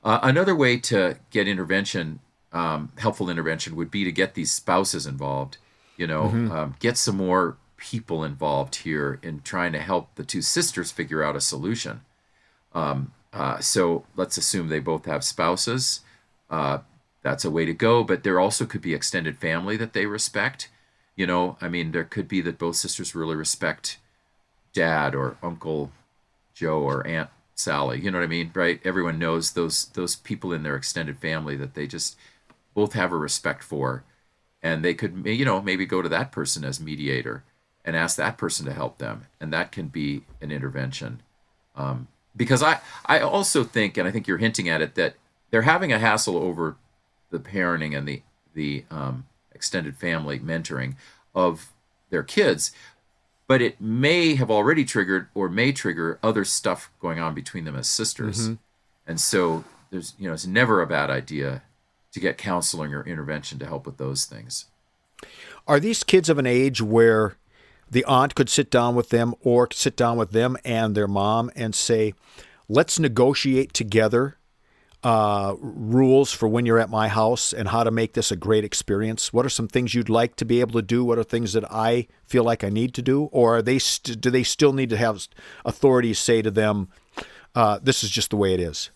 Uh, 0.04 0.20
another 0.24 0.56
way 0.56 0.78
to 0.78 1.18
get 1.32 1.48
intervention, 1.48 2.20
um, 2.52 2.92
helpful 2.98 3.30
intervention, 3.30 3.76
would 3.76 3.92
be 3.92 4.04
to 4.04 4.12
get 4.12 4.34
these 4.34 4.52
spouses 4.52 5.06
involved. 5.06 5.58
You 5.96 6.08
know, 6.08 6.24
mm-hmm. 6.24 6.52
um, 6.52 6.76
get 6.80 6.98
some 6.98 7.18
more 7.18 7.58
people 7.78 8.24
involved 8.24 8.76
here 8.78 9.20
in 9.22 9.42
trying 9.42 9.74
to 9.74 9.80
help 9.80 10.16
the 10.16 10.24
two 10.24 10.42
sisters 10.42 10.92
figure 10.92 11.24
out 11.24 11.36
a 11.36 11.42
solution. 11.42 12.02
Um, 12.74 13.12
uh, 13.32 13.60
so 13.60 14.06
let's 14.16 14.38
assume 14.38 14.68
they 14.68 14.80
both 14.80 15.06
have 15.06 15.24
spouses. 15.24 16.02
Uh, 16.50 16.80
that's 17.22 17.46
a 17.46 17.52
way 17.52 17.66
to 17.66 17.74
go, 17.74 18.04
but 18.04 18.24
there 18.24 18.40
also 18.40 18.66
could 18.66 18.82
be 18.82 18.94
extended 18.94 19.38
family 19.38 19.78
that 19.78 19.94
they 19.94 20.06
respect. 20.06 20.70
You 21.16 21.28
know, 21.28 21.58
I 21.62 21.70
mean, 21.70 21.92
there 21.92 22.04
could 22.04 22.28
be 22.28 22.42
that 22.42 22.58
both 22.58 22.76
sisters 22.76 23.14
really 23.16 23.36
respect 23.36 23.98
dad 24.74 25.14
or 25.14 25.38
Uncle 25.44 25.92
Joe 26.54 26.80
or 26.80 27.06
Aunt 27.06 27.30
Sally. 27.56 28.02
You 28.02 28.12
know 28.12 28.18
what 28.18 28.26
I 28.26 28.28
mean, 28.28 28.52
right? 28.54 28.80
Everyone 28.84 29.20
knows 29.20 29.52
those 29.52 29.86
those 29.88 30.16
people 30.16 30.52
in 30.54 30.64
their 30.64 30.76
extended 30.76 31.20
family 31.20 31.56
that 31.58 31.76
they 31.76 31.88
just 31.88 32.18
both 32.74 32.94
have 32.94 33.12
a 33.12 33.18
respect 33.18 33.64
for, 33.64 34.04
and 34.62 34.84
they 34.84 34.94
could, 34.94 35.26
you 35.26 35.46
know, 35.46 35.62
maybe 35.62 35.86
go 35.86 36.02
to 36.02 36.10
that 36.10 36.32
person 36.32 36.64
as 36.64 36.80
mediator 36.80 37.44
and 37.86 37.96
ask 37.96 38.18
that 38.18 38.38
person 38.38 38.66
to 38.66 38.74
help 38.74 38.98
them, 38.98 39.28
and 39.40 39.54
that 39.54 39.72
can 39.72 39.88
be 39.88 40.24
an 40.42 40.52
intervention. 40.52 41.22
Um, 41.76 42.08
because 42.36 42.64
I 42.64 42.80
I 43.06 43.20
also 43.20 43.64
think, 43.64 43.98
and 43.98 44.08
I 44.08 44.12
think 44.12 44.28
you're 44.28 44.38
hinting 44.38 44.70
at 44.70 44.82
it, 44.82 44.96
that 44.96 45.16
they're 45.52 45.62
having 45.64 45.92
a 45.92 46.00
hassle 46.00 46.38
over 46.38 46.78
the 47.30 47.40
parenting 47.40 47.96
and 47.96 48.08
the 48.08 48.22
the 48.54 48.86
um, 48.90 49.26
extended 49.64 49.96
family 49.96 50.40
mentoring 50.40 50.96
of 51.34 51.72
their 52.10 52.22
kids, 52.22 52.74
but 53.48 53.62
it 53.62 53.80
may 53.80 54.36
have 54.36 54.52
already 54.52 54.84
triggered 54.84 55.30
or 55.34 55.48
may 55.48 55.72
trigger 55.72 56.20
other 56.22 56.44
stuff 56.44 56.92
going 57.00 57.18
on 57.18 57.34
between 57.34 57.64
them 57.64 57.78
as 57.78 57.88
sisters, 57.88 58.50
mm-hmm. 58.50 58.54
and 59.08 59.22
so 59.22 59.64
there's 59.90 60.16
you 60.20 60.28
know 60.28 60.34
it's 60.34 60.46
never 60.46 60.82
a 60.82 60.88
bad 60.88 61.10
idea 61.10 61.62
to 62.12 62.20
get 62.20 62.38
counseling 62.38 62.94
or 62.94 63.08
intervention 63.08 63.58
to 63.58 63.66
help 63.66 63.86
with 63.86 63.96
those 63.96 64.26
things. 64.26 64.66
Are 65.66 65.80
these 65.80 66.04
kids 66.04 66.28
of 66.28 66.38
an 66.38 66.46
age 66.46 66.82
where 66.82 67.38
the 67.90 68.04
aunt 68.04 68.36
could 68.36 68.50
sit 68.50 68.70
down 68.70 68.96
with 68.96 69.10
them 69.10 69.34
or 69.42 69.70
sit 69.72 69.96
down 69.96 70.18
with 70.18 70.32
them 70.32 70.58
and 70.66 70.94
their 70.94 71.08
mom 71.08 71.50
and 71.56 71.74
say, 71.74 72.14
let's 72.68 73.00
negotiate 73.00 73.74
together 73.74 74.38
uh, 75.04 75.56
rules 75.60 76.32
for 76.32 76.48
when 76.48 76.66
you're 76.66 76.80
at 76.80 76.90
my 76.90 77.10
house 77.10 77.52
and 77.52 77.68
how 77.68 77.84
to 77.84 77.92
make 77.92 78.14
this 78.14 78.32
a 78.32 78.36
great 78.36 78.64
experience? 78.64 79.34
What 79.34 79.46
are 79.46 79.50
some 79.50 79.68
things 79.68 79.94
you'd 79.94 80.10
like 80.10 80.36
to 80.38 80.46
be 80.46 80.62
able 80.62 80.74
to 80.74 80.82
do? 80.82 81.04
What 81.04 81.18
are 81.18 81.24
things 81.24 81.54
that 81.54 81.70
I 81.72 82.08
feel 82.26 82.44
like 82.44 82.64
I 82.64 82.70
need 82.70 82.94
to 82.96 83.02
do? 83.02 83.26
Or 83.26 83.58
are 83.58 83.62
they 83.62 83.80
st- 83.80 84.22
do 84.22 84.30
they 84.30 84.44
still 84.44 84.74
need 84.74 84.90
to 84.90 84.98
have 84.98 85.28
authorities 85.66 86.20
say 86.20 86.42
to 86.42 86.52
them, 86.52 86.88
uh, 87.54 87.80
"This 87.84 88.04
is 88.04 88.10
just 88.10 88.30
the 88.30 88.38
way 88.38 88.54
it 88.54 88.60
is"? 88.60 88.92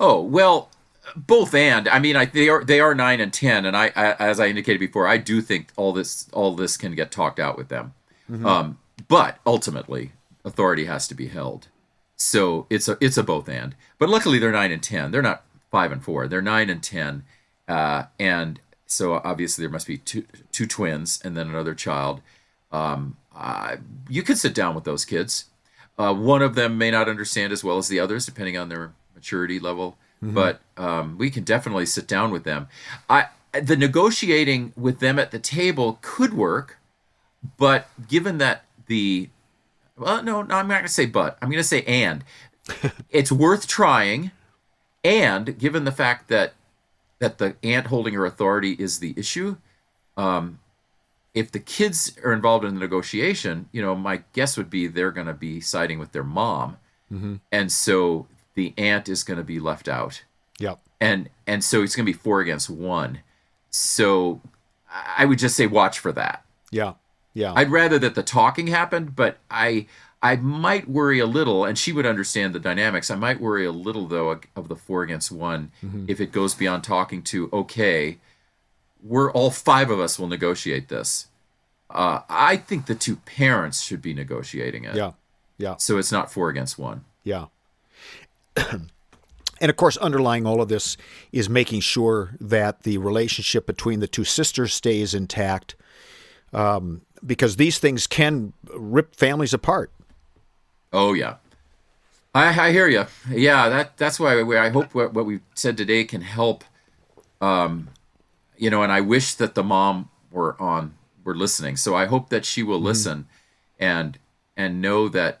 Oh 0.00 0.22
well, 0.22 0.70
both 1.14 1.54
and 1.54 1.88
I 1.88 1.98
mean 1.98 2.16
I, 2.16 2.24
they 2.24 2.48
are 2.48 2.64
they 2.64 2.80
are 2.80 2.94
nine 2.94 3.20
and 3.20 3.32
ten, 3.32 3.66
and 3.66 3.76
I, 3.76 3.92
I, 3.94 4.12
as 4.14 4.40
I 4.40 4.46
indicated 4.46 4.78
before, 4.78 5.06
I 5.06 5.18
do 5.18 5.42
think 5.42 5.68
all 5.76 5.92
this 5.92 6.28
all 6.32 6.54
this 6.54 6.76
can 6.76 6.94
get 6.94 7.10
talked 7.10 7.38
out 7.38 7.58
with 7.58 7.68
them. 7.68 7.92
Mm-hmm. 8.30 8.46
Um, 8.46 8.78
but 9.08 9.38
ultimately, 9.44 10.12
authority 10.44 10.86
has 10.86 11.06
to 11.08 11.14
be 11.14 11.28
held. 11.28 11.68
So 12.16 12.66
it's 12.70 12.88
a 12.88 12.96
it's 13.00 13.16
a 13.16 13.22
both 13.22 13.48
and. 13.48 13.74
But 13.98 14.08
luckily, 14.08 14.38
they're 14.38 14.52
nine 14.52 14.72
and 14.72 14.82
ten. 14.82 15.10
They're 15.10 15.22
not 15.22 15.44
five 15.70 15.92
and 15.92 16.02
four. 16.02 16.28
They're 16.28 16.42
nine 16.42 16.70
and 16.70 16.82
ten, 16.82 17.24
uh, 17.68 18.04
and 18.18 18.60
so 18.86 19.14
obviously 19.24 19.62
there 19.62 19.70
must 19.70 19.86
be 19.86 19.98
two 19.98 20.24
two 20.52 20.66
twins 20.66 21.20
and 21.24 21.36
then 21.36 21.48
another 21.48 21.74
child. 21.74 22.20
Um, 22.70 23.16
uh, 23.34 23.76
you 24.08 24.22
can 24.22 24.36
sit 24.36 24.54
down 24.54 24.74
with 24.74 24.84
those 24.84 25.04
kids. 25.04 25.46
Uh, 25.96 26.14
one 26.14 26.42
of 26.42 26.54
them 26.54 26.76
may 26.76 26.90
not 26.90 27.08
understand 27.08 27.52
as 27.52 27.62
well 27.62 27.78
as 27.78 27.88
the 27.88 28.00
others, 28.00 28.26
depending 28.26 28.56
on 28.56 28.68
their 28.68 28.92
maturity 29.14 29.60
level 29.60 29.96
mm-hmm. 30.24 30.34
but 30.34 30.60
um, 30.76 31.18
we 31.18 31.30
can 31.30 31.44
definitely 31.44 31.86
sit 31.86 32.06
down 32.06 32.30
with 32.30 32.44
them. 32.44 32.68
I 33.08 33.26
the 33.52 33.76
negotiating 33.76 34.72
with 34.76 34.98
them 34.98 35.18
at 35.18 35.30
the 35.30 35.38
table 35.38 35.98
could 36.02 36.34
work, 36.34 36.78
but 37.56 37.88
given 38.08 38.38
that 38.38 38.64
the 38.86 39.28
well, 39.96 40.22
no, 40.22 40.42
no, 40.42 40.54
I'm 40.56 40.68
not 40.68 40.74
going 40.74 40.86
to 40.86 40.92
say 40.92 41.06
but. 41.06 41.38
I'm 41.42 41.48
going 41.48 41.62
to 41.62 41.64
say 41.68 41.82
and. 41.84 42.24
it's 43.10 43.30
worth 43.30 43.66
trying, 43.66 44.30
and 45.04 45.58
given 45.58 45.84
the 45.84 45.92
fact 45.92 46.28
that 46.28 46.54
that 47.18 47.38
the 47.38 47.56
aunt 47.62 47.86
holding 47.88 48.14
her 48.14 48.24
authority 48.26 48.72
is 48.78 48.98
the 49.00 49.14
issue, 49.16 49.56
um, 50.16 50.58
if 51.34 51.50
the 51.52 51.58
kids 51.58 52.16
are 52.24 52.32
involved 52.32 52.64
in 52.64 52.74
the 52.74 52.80
negotiation, 52.80 53.68
you 53.72 53.82
know, 53.82 53.94
my 53.94 54.22
guess 54.32 54.56
would 54.56 54.70
be 54.70 54.86
they're 54.86 55.10
going 55.10 55.26
to 55.26 55.32
be 55.34 55.60
siding 55.60 55.98
with 55.98 56.12
their 56.12 56.24
mom 56.24 56.76
and 57.52 57.70
so 57.70 58.26
the 58.54 58.74
aunt 58.76 59.08
is 59.08 59.22
going 59.22 59.36
to 59.38 59.44
be 59.44 59.60
left 59.60 59.86
out 59.88 60.24
Yep. 60.58 60.80
and 61.00 61.28
and 61.46 61.62
so 61.62 61.82
it's 61.82 61.94
going 61.94 62.04
to 62.06 62.12
be 62.12 62.18
four 62.18 62.40
against 62.40 62.68
one 62.68 63.20
so 63.70 64.40
i 65.16 65.24
would 65.24 65.38
just 65.38 65.54
say 65.54 65.68
watch 65.68 66.00
for 66.00 66.10
that 66.10 66.44
Yeah. 66.72 66.94
Yeah. 67.34 67.52
i'd 67.56 67.70
rather 67.70 67.98
that 67.98 68.14
the 68.14 68.22
talking 68.22 68.68
happened 68.68 69.14
but 69.16 69.38
i 69.50 69.86
i 70.22 70.36
might 70.36 70.88
worry 70.88 71.18
a 71.18 71.26
little 71.26 71.64
and 71.64 71.76
she 71.76 71.92
would 71.92 72.06
understand 72.06 72.54
the 72.54 72.60
dynamics 72.60 73.10
i 73.10 73.14
might 73.16 73.40
worry 73.40 73.66
a 73.66 73.72
little 73.72 74.06
though 74.06 74.40
of 74.56 74.68
the 74.68 74.76
four 74.76 75.02
against 75.02 75.30
one 75.32 75.70
if 76.08 76.20
it 76.20 76.30
goes 76.32 76.54
beyond 76.54 76.84
talking 76.84 77.22
to 77.22 77.48
okay 77.52 78.18
we're 79.02 79.30
all 79.32 79.50
five 79.50 79.90
of 79.90 79.98
us 80.00 80.18
will 80.18 80.28
negotiate 80.28 80.88
this 80.88 81.26
uh, 81.90 82.20
i 82.28 82.56
think 82.56 82.86
the 82.86 82.94
two 82.94 83.16
parents 83.16 83.82
should 83.82 84.00
be 84.00 84.14
negotiating 84.14 84.84
it 84.84 84.94
yeah. 84.96 85.12
Yeah. 85.58 85.76
so 85.76 85.98
it's 85.98 86.10
not 86.12 86.32
four 86.32 86.48
against 86.48 86.78
one 86.78 87.04
Yeah. 87.24 87.46
and 88.56 89.70
of 89.70 89.76
course, 89.76 89.96
underlying 89.96 90.46
all 90.46 90.60
of 90.60 90.68
this 90.68 90.96
is 91.32 91.48
making 91.48 91.80
sure 91.80 92.34
that 92.40 92.82
the 92.82 92.98
relationship 92.98 93.66
between 93.66 94.00
the 94.00 94.06
two 94.06 94.24
sisters 94.24 94.72
stays 94.74 95.14
intact 95.14 95.74
um, 96.52 97.00
because 97.26 97.56
these 97.56 97.78
things 97.78 98.06
can 98.06 98.52
rip 98.74 99.14
families 99.14 99.54
apart. 99.54 99.90
Oh 100.92 101.12
yeah, 101.12 101.36
I, 102.34 102.68
I 102.68 102.72
hear 102.72 102.88
you. 102.88 103.06
Yeah, 103.30 103.68
that 103.68 103.96
that's 103.96 104.20
why 104.20 104.42
we, 104.42 104.56
I 104.56 104.68
hope 104.70 104.94
what, 104.94 105.12
what 105.12 105.26
we 105.26 105.40
said 105.54 105.76
today 105.76 106.04
can 106.04 106.20
help. 106.20 106.64
Um, 107.40 107.88
you 108.56 108.70
know, 108.70 108.82
and 108.82 108.92
I 108.92 109.00
wish 109.00 109.34
that 109.34 109.54
the 109.54 109.64
mom 109.64 110.08
were 110.30 110.60
on 110.60 110.94
were 111.24 111.34
listening. 111.36 111.76
So 111.76 111.94
I 111.96 112.06
hope 112.06 112.28
that 112.30 112.44
she 112.44 112.62
will 112.62 112.80
listen, 112.80 113.26
and 113.78 114.18
and 114.56 114.80
know 114.80 115.08
that 115.08 115.40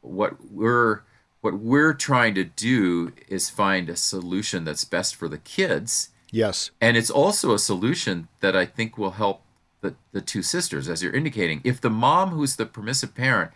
what 0.00 0.50
we're 0.50 1.02
what 1.42 1.58
we're 1.58 1.92
trying 1.92 2.34
to 2.36 2.44
do 2.44 3.12
is 3.28 3.50
find 3.50 3.90
a 3.90 3.96
solution 3.96 4.64
that's 4.64 4.84
best 4.84 5.14
for 5.14 5.28
the 5.28 5.36
kids, 5.36 6.08
Yes. 6.30 6.70
and 6.80 6.96
it's 6.96 7.10
also 7.10 7.52
a 7.52 7.58
solution 7.58 8.28
that 8.40 8.56
I 8.56 8.64
think 8.64 8.96
will 8.96 9.10
help 9.12 9.42
the 9.84 9.94
the 10.10 10.20
two 10.20 10.42
sisters, 10.42 10.88
as 10.88 11.02
you're 11.02 11.14
indicating. 11.14 11.60
If 11.62 11.80
the 11.80 11.90
mom, 11.90 12.30
who's 12.30 12.56
the 12.56 12.66
permissive 12.66 13.14
parent, 13.14 13.52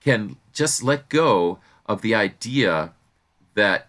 can 0.00 0.36
just 0.52 0.82
let 0.82 1.10
go 1.10 1.58
of 1.84 2.00
the 2.00 2.14
idea 2.14 2.94
that 3.54 3.88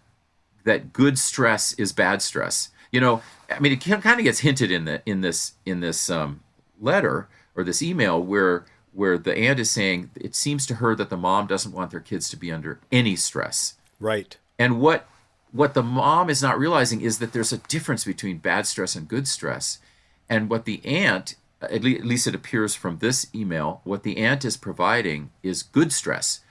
that 0.66 0.92
good 0.92 1.18
stress 1.18 1.74
is 1.74 1.94
bad 1.94 2.22
stress. 2.22 2.72
You 2.92 3.00
know, 3.00 3.22
I 3.50 3.60
mean, 3.60 3.72
it 3.72 3.82
kind 3.82 4.20
of 4.20 4.24
gets 4.24 4.40
hinted 4.40 4.72
in 4.72 4.86
the 4.86 5.02
in 5.06 5.22
this 5.22 5.54
in 5.66 5.80
this 5.80 6.10
um, 6.10 6.42
letter 6.82 7.30
or 7.56 7.64
this 7.64 7.82
email 7.82 8.22
where 8.22 8.66
where 8.92 9.18
the 9.18 9.38
aunt 9.38 9.60
is 9.60 9.70
saying 9.70 10.10
it 10.16 10.36
seems 10.36 10.66
to 10.66 10.76
her 10.76 10.96
that 10.96 11.10
the 11.10 11.18
mom 11.18 11.48
doesn't 11.48 11.74
want 11.74 11.92
their 11.92 12.00
kids 12.00 12.30
to 12.30 12.38
be 12.38 12.52
under 12.52 12.80
any 12.92 13.16
stress. 13.16 13.76
Right. 14.00 14.38
And 14.58 14.82
what 14.82 15.08
what 15.52 15.74
the 15.74 15.84
mom 15.84 16.30
is 16.30 16.42
not 16.42 16.60
realizing 16.60 17.02
is 17.02 17.20
that 17.20 17.32
there's 17.32 17.54
a 17.54 17.58
difference 17.58 18.04
between 18.04 18.40
bad 18.40 18.68
stress 18.68 18.96
and 18.96 19.08
good 19.08 19.28
stress. 19.28 19.80
And 20.28 20.50
what 20.50 20.66
the 20.66 20.84
aunt, 20.86 21.36
at, 21.72 21.84
le- 21.84 21.92
at 21.92 22.06
least 22.06 22.28
it 22.28 22.36
appears 22.36 22.76
from 22.76 23.00
this 23.00 23.28
email, 23.34 23.82
what 23.84 24.04
the 24.04 24.18
aunt 24.18 24.46
is 24.46 24.58
providing 24.58 25.32
is 25.44 25.64
good 25.64 25.92
stress, 25.92 26.42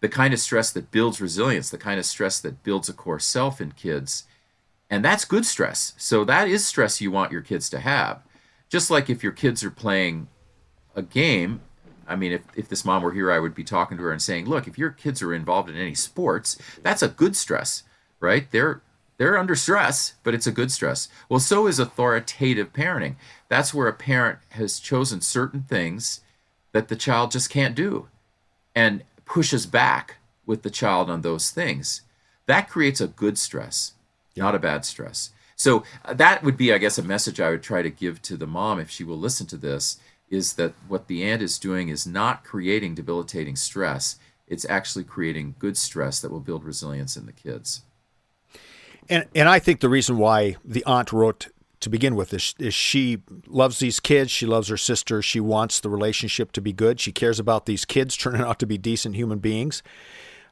the 0.00 0.08
kind 0.08 0.34
of 0.34 0.40
stress 0.40 0.70
that 0.72 0.90
builds 0.90 1.20
resilience, 1.20 1.70
the 1.70 1.78
kind 1.78 1.98
of 1.98 2.06
stress 2.06 2.40
that 2.40 2.62
builds 2.62 2.88
a 2.88 2.92
core 2.92 3.20
self 3.20 3.60
in 3.60 3.72
kids. 3.72 4.24
And 4.90 5.04
that's 5.04 5.24
good 5.24 5.46
stress. 5.46 5.94
So 5.96 6.24
that 6.24 6.48
is 6.48 6.66
stress 6.66 7.00
you 7.00 7.10
want 7.10 7.32
your 7.32 7.40
kids 7.40 7.70
to 7.70 7.80
have. 7.80 8.22
Just 8.68 8.90
like 8.90 9.08
if 9.08 9.22
your 9.22 9.32
kids 9.32 9.64
are 9.64 9.70
playing 9.70 10.28
a 10.94 11.02
game, 11.02 11.60
I 12.06 12.16
mean, 12.16 12.32
if, 12.32 12.42
if 12.56 12.68
this 12.68 12.84
mom 12.84 13.02
were 13.02 13.12
here, 13.12 13.30
I 13.30 13.38
would 13.38 13.54
be 13.54 13.64
talking 13.64 13.96
to 13.96 14.02
her 14.02 14.12
and 14.12 14.20
saying, 14.20 14.46
look, 14.46 14.66
if 14.66 14.76
your 14.76 14.90
kids 14.90 15.22
are 15.22 15.32
involved 15.32 15.70
in 15.70 15.76
any 15.76 15.94
sports, 15.94 16.58
that's 16.82 17.02
a 17.02 17.08
good 17.08 17.36
stress, 17.36 17.84
right? 18.20 18.50
They're 18.50 18.82
they're 19.18 19.38
under 19.38 19.54
stress, 19.54 20.14
but 20.22 20.34
it's 20.34 20.46
a 20.46 20.52
good 20.52 20.72
stress. 20.72 21.08
Well, 21.28 21.40
so 21.40 21.66
is 21.66 21.78
authoritative 21.78 22.72
parenting. 22.72 23.16
That's 23.48 23.72
where 23.72 23.88
a 23.88 23.92
parent 23.92 24.38
has 24.50 24.80
chosen 24.80 25.20
certain 25.20 25.62
things 25.62 26.22
that 26.72 26.88
the 26.88 26.96
child 26.96 27.30
just 27.30 27.50
can't 27.50 27.74
do 27.74 28.08
and 28.74 29.04
pushes 29.24 29.66
back 29.66 30.16
with 30.46 30.62
the 30.62 30.70
child 30.70 31.10
on 31.10 31.22
those 31.22 31.50
things. 31.50 32.02
That 32.46 32.68
creates 32.68 33.00
a 33.00 33.06
good 33.06 33.38
stress, 33.38 33.92
not 34.36 34.54
a 34.54 34.58
bad 34.58 34.84
stress. 34.84 35.30
So 35.54 35.84
uh, 36.04 36.14
that 36.14 36.42
would 36.42 36.56
be, 36.56 36.72
I 36.72 36.78
guess, 36.78 36.98
a 36.98 37.02
message 37.02 37.40
I 37.40 37.50
would 37.50 37.62
try 37.62 37.82
to 37.82 37.90
give 37.90 38.20
to 38.22 38.36
the 38.36 38.46
mom 38.46 38.80
if 38.80 38.90
she 38.90 39.04
will 39.04 39.18
listen 39.18 39.46
to 39.48 39.56
this 39.56 39.98
is 40.28 40.54
that 40.54 40.72
what 40.88 41.06
the 41.06 41.22
aunt 41.22 41.42
is 41.42 41.58
doing 41.58 41.88
is 41.88 42.06
not 42.06 42.42
creating 42.42 42.94
debilitating 42.94 43.54
stress. 43.54 44.18
It's 44.48 44.64
actually 44.64 45.04
creating 45.04 45.54
good 45.58 45.76
stress 45.76 46.20
that 46.20 46.32
will 46.32 46.40
build 46.40 46.64
resilience 46.64 47.16
in 47.16 47.26
the 47.26 47.32
kids. 47.32 47.82
And 49.08 49.26
and 49.34 49.48
I 49.48 49.58
think 49.58 49.80
the 49.80 49.88
reason 49.88 50.18
why 50.18 50.56
the 50.64 50.84
aunt 50.84 51.12
wrote 51.12 51.48
to 51.80 51.90
begin 51.90 52.14
with 52.14 52.32
is, 52.32 52.54
is 52.58 52.74
she 52.74 53.18
loves 53.46 53.80
these 53.80 54.00
kids. 54.00 54.30
She 54.30 54.46
loves 54.46 54.68
her 54.68 54.76
sister. 54.76 55.20
She 55.20 55.40
wants 55.40 55.80
the 55.80 55.90
relationship 55.90 56.52
to 56.52 56.60
be 56.60 56.72
good. 56.72 57.00
She 57.00 57.12
cares 57.12 57.40
about 57.40 57.66
these 57.66 57.84
kids 57.84 58.16
turning 58.18 58.40
out 58.40 58.58
to 58.60 58.66
be 58.66 58.78
decent 58.78 59.16
human 59.16 59.38
beings. 59.38 59.82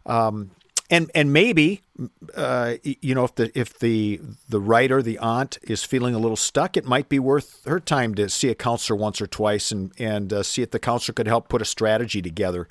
Um, 0.07 0.51
and 0.91 1.09
and 1.15 1.33
maybe 1.33 1.83
uh, 2.35 2.75
you 2.83 3.15
know 3.15 3.25
if 3.25 3.35
the 3.37 3.57
if 3.57 3.79
the 3.79 4.21
the 4.49 4.61
writer 4.61 5.01
the 5.03 5.19
aunt 5.19 5.59
is 5.63 5.85
feeling 5.85 6.15
a 6.15 6.19
little 6.19 6.37
stuck, 6.37 6.77
it 6.77 6.85
might 6.85 7.09
be 7.09 7.21
worth 7.21 7.65
her 7.65 7.79
time 7.79 8.15
to 8.17 8.29
see 8.29 8.49
a 8.49 8.55
counselor 8.55 8.99
once 8.99 9.21
or 9.21 9.29
twice 9.29 9.71
and 9.71 9.93
and 9.99 10.33
uh, 10.33 10.43
see 10.43 10.63
if 10.63 10.73
the 10.73 10.81
counselor 10.81 11.15
could 11.15 11.29
help 11.29 11.49
put 11.49 11.63
a 11.63 11.65
strategy 11.65 12.21
together 12.21 12.67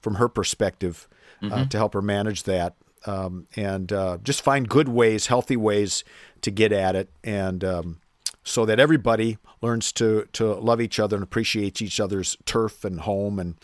from 0.00 0.16
her 0.16 0.28
perspective 0.28 1.08
uh, 1.42 1.64
to 1.66 1.76
help 1.78 1.94
her 1.94 2.02
manage 2.02 2.42
that 2.42 2.74
um, 3.06 3.46
and 3.56 3.92
uh, 3.92 4.18
just 4.22 4.42
find 4.42 4.68
good 4.68 4.88
ways, 4.88 5.26
healthy 5.26 5.56
ways 5.56 6.04
to 6.42 6.50
get 6.50 6.72
at 6.72 6.96
it, 6.96 7.10
and 7.22 7.64
um, 7.64 8.00
so 8.42 8.64
that 8.66 8.78
everybody 8.78 9.38
learns 9.62 9.92
to 9.92 10.28
to 10.32 10.54
love 10.54 10.80
each 10.80 11.00
other 11.00 11.16
and 11.16 11.22
appreciate 11.22 11.80
each 11.80 12.00
other's 12.00 12.36
turf 12.44 12.84
and 12.84 13.00
home 13.00 13.38
and 13.38 13.56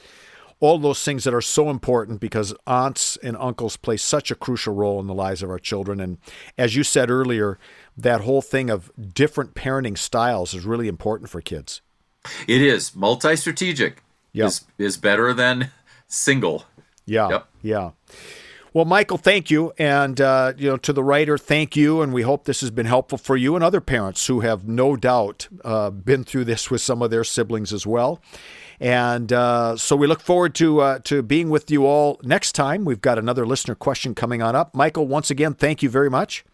all 0.60 0.78
those 0.78 1.02
things 1.02 1.24
that 1.24 1.34
are 1.34 1.40
so 1.40 1.70
important 1.70 2.20
because 2.20 2.54
aunts 2.66 3.16
and 3.22 3.36
uncles 3.38 3.76
play 3.78 3.96
such 3.96 4.30
a 4.30 4.34
crucial 4.34 4.74
role 4.74 5.00
in 5.00 5.06
the 5.06 5.14
lives 5.14 5.42
of 5.42 5.48
our 5.48 5.58
children. 5.58 6.00
And 6.00 6.18
as 6.58 6.76
you 6.76 6.84
said 6.84 7.10
earlier, 7.10 7.58
that 7.96 8.20
whole 8.20 8.42
thing 8.42 8.68
of 8.68 8.92
different 9.14 9.54
parenting 9.54 9.96
styles 9.96 10.52
is 10.52 10.66
really 10.66 10.86
important 10.86 11.30
for 11.30 11.40
kids. 11.40 11.80
It 12.46 12.60
is 12.60 12.94
multi-strategic. 12.94 14.02
Yep. 14.32 14.46
Is 14.46 14.64
is 14.78 14.96
better 14.96 15.32
than 15.32 15.70
single. 16.06 16.64
Yeah. 17.04 17.28
Yep. 17.30 17.48
Yeah. 17.62 17.90
Well, 18.72 18.84
Michael, 18.84 19.18
thank 19.18 19.50
you, 19.50 19.72
and 19.78 20.20
uh, 20.20 20.52
you 20.56 20.70
know 20.70 20.76
to 20.76 20.92
the 20.92 21.02
writer, 21.02 21.36
thank 21.36 21.74
you, 21.74 22.02
and 22.02 22.12
we 22.12 22.22
hope 22.22 22.44
this 22.44 22.60
has 22.60 22.70
been 22.70 22.86
helpful 22.86 23.18
for 23.18 23.36
you 23.36 23.56
and 23.56 23.64
other 23.64 23.80
parents 23.80 24.28
who 24.28 24.40
have 24.40 24.68
no 24.68 24.94
doubt 24.94 25.48
uh, 25.64 25.90
been 25.90 26.22
through 26.22 26.44
this 26.44 26.70
with 26.70 26.80
some 26.80 27.02
of 27.02 27.10
their 27.10 27.24
siblings 27.24 27.72
as 27.72 27.84
well. 27.84 28.22
And 28.78 29.32
uh, 29.32 29.76
so 29.76 29.96
we 29.96 30.06
look 30.06 30.20
forward 30.20 30.54
to 30.56 30.80
uh, 30.80 30.98
to 31.00 31.20
being 31.20 31.50
with 31.50 31.68
you 31.68 31.84
all 31.84 32.20
next 32.22 32.52
time. 32.52 32.84
We've 32.84 33.00
got 33.00 33.18
another 33.18 33.44
listener 33.44 33.74
question 33.74 34.14
coming 34.14 34.40
on 34.40 34.54
up. 34.54 34.72
Michael, 34.72 35.08
once 35.08 35.32
again, 35.32 35.54
thank 35.54 35.82
you 35.82 35.90
very 35.90 36.08
much. 36.08 36.44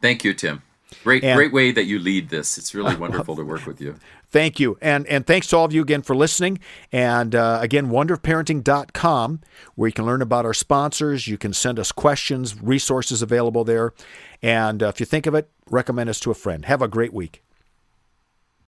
Thank 0.00 0.22
you, 0.22 0.32
Tim. 0.32 0.62
Great, 1.02 1.24
And- 1.24 1.36
great 1.36 1.52
way 1.52 1.72
that 1.72 1.84
you 1.84 1.98
lead 1.98 2.28
this. 2.28 2.56
It's 2.58 2.74
really 2.74 2.94
wonderful 3.04 3.36
to 3.36 3.42
work 3.44 3.66
with 3.66 3.80
you. 3.80 3.96
Thank 4.30 4.58
you. 4.58 4.76
And 4.80 5.06
and 5.06 5.26
thanks 5.26 5.46
to 5.48 5.56
all 5.56 5.64
of 5.64 5.72
you 5.72 5.80
again 5.82 6.02
for 6.02 6.16
listening. 6.16 6.58
And 6.92 7.34
uh, 7.34 7.58
again, 7.62 7.88
wonderofparenting.com, 7.88 9.40
where 9.74 9.88
you 9.88 9.92
can 9.92 10.06
learn 10.06 10.22
about 10.22 10.44
our 10.44 10.54
sponsors. 10.54 11.28
You 11.28 11.38
can 11.38 11.52
send 11.52 11.78
us 11.78 11.92
questions, 11.92 12.60
resources 12.60 13.22
available 13.22 13.64
there. 13.64 13.92
And 14.42 14.82
uh, 14.82 14.88
if 14.88 15.00
you 15.00 15.06
think 15.06 15.26
of 15.26 15.34
it, 15.34 15.48
recommend 15.70 16.10
us 16.10 16.20
to 16.20 16.30
a 16.30 16.34
friend. 16.34 16.64
Have 16.64 16.82
a 16.82 16.88
great 16.88 17.12
week. 17.12 17.42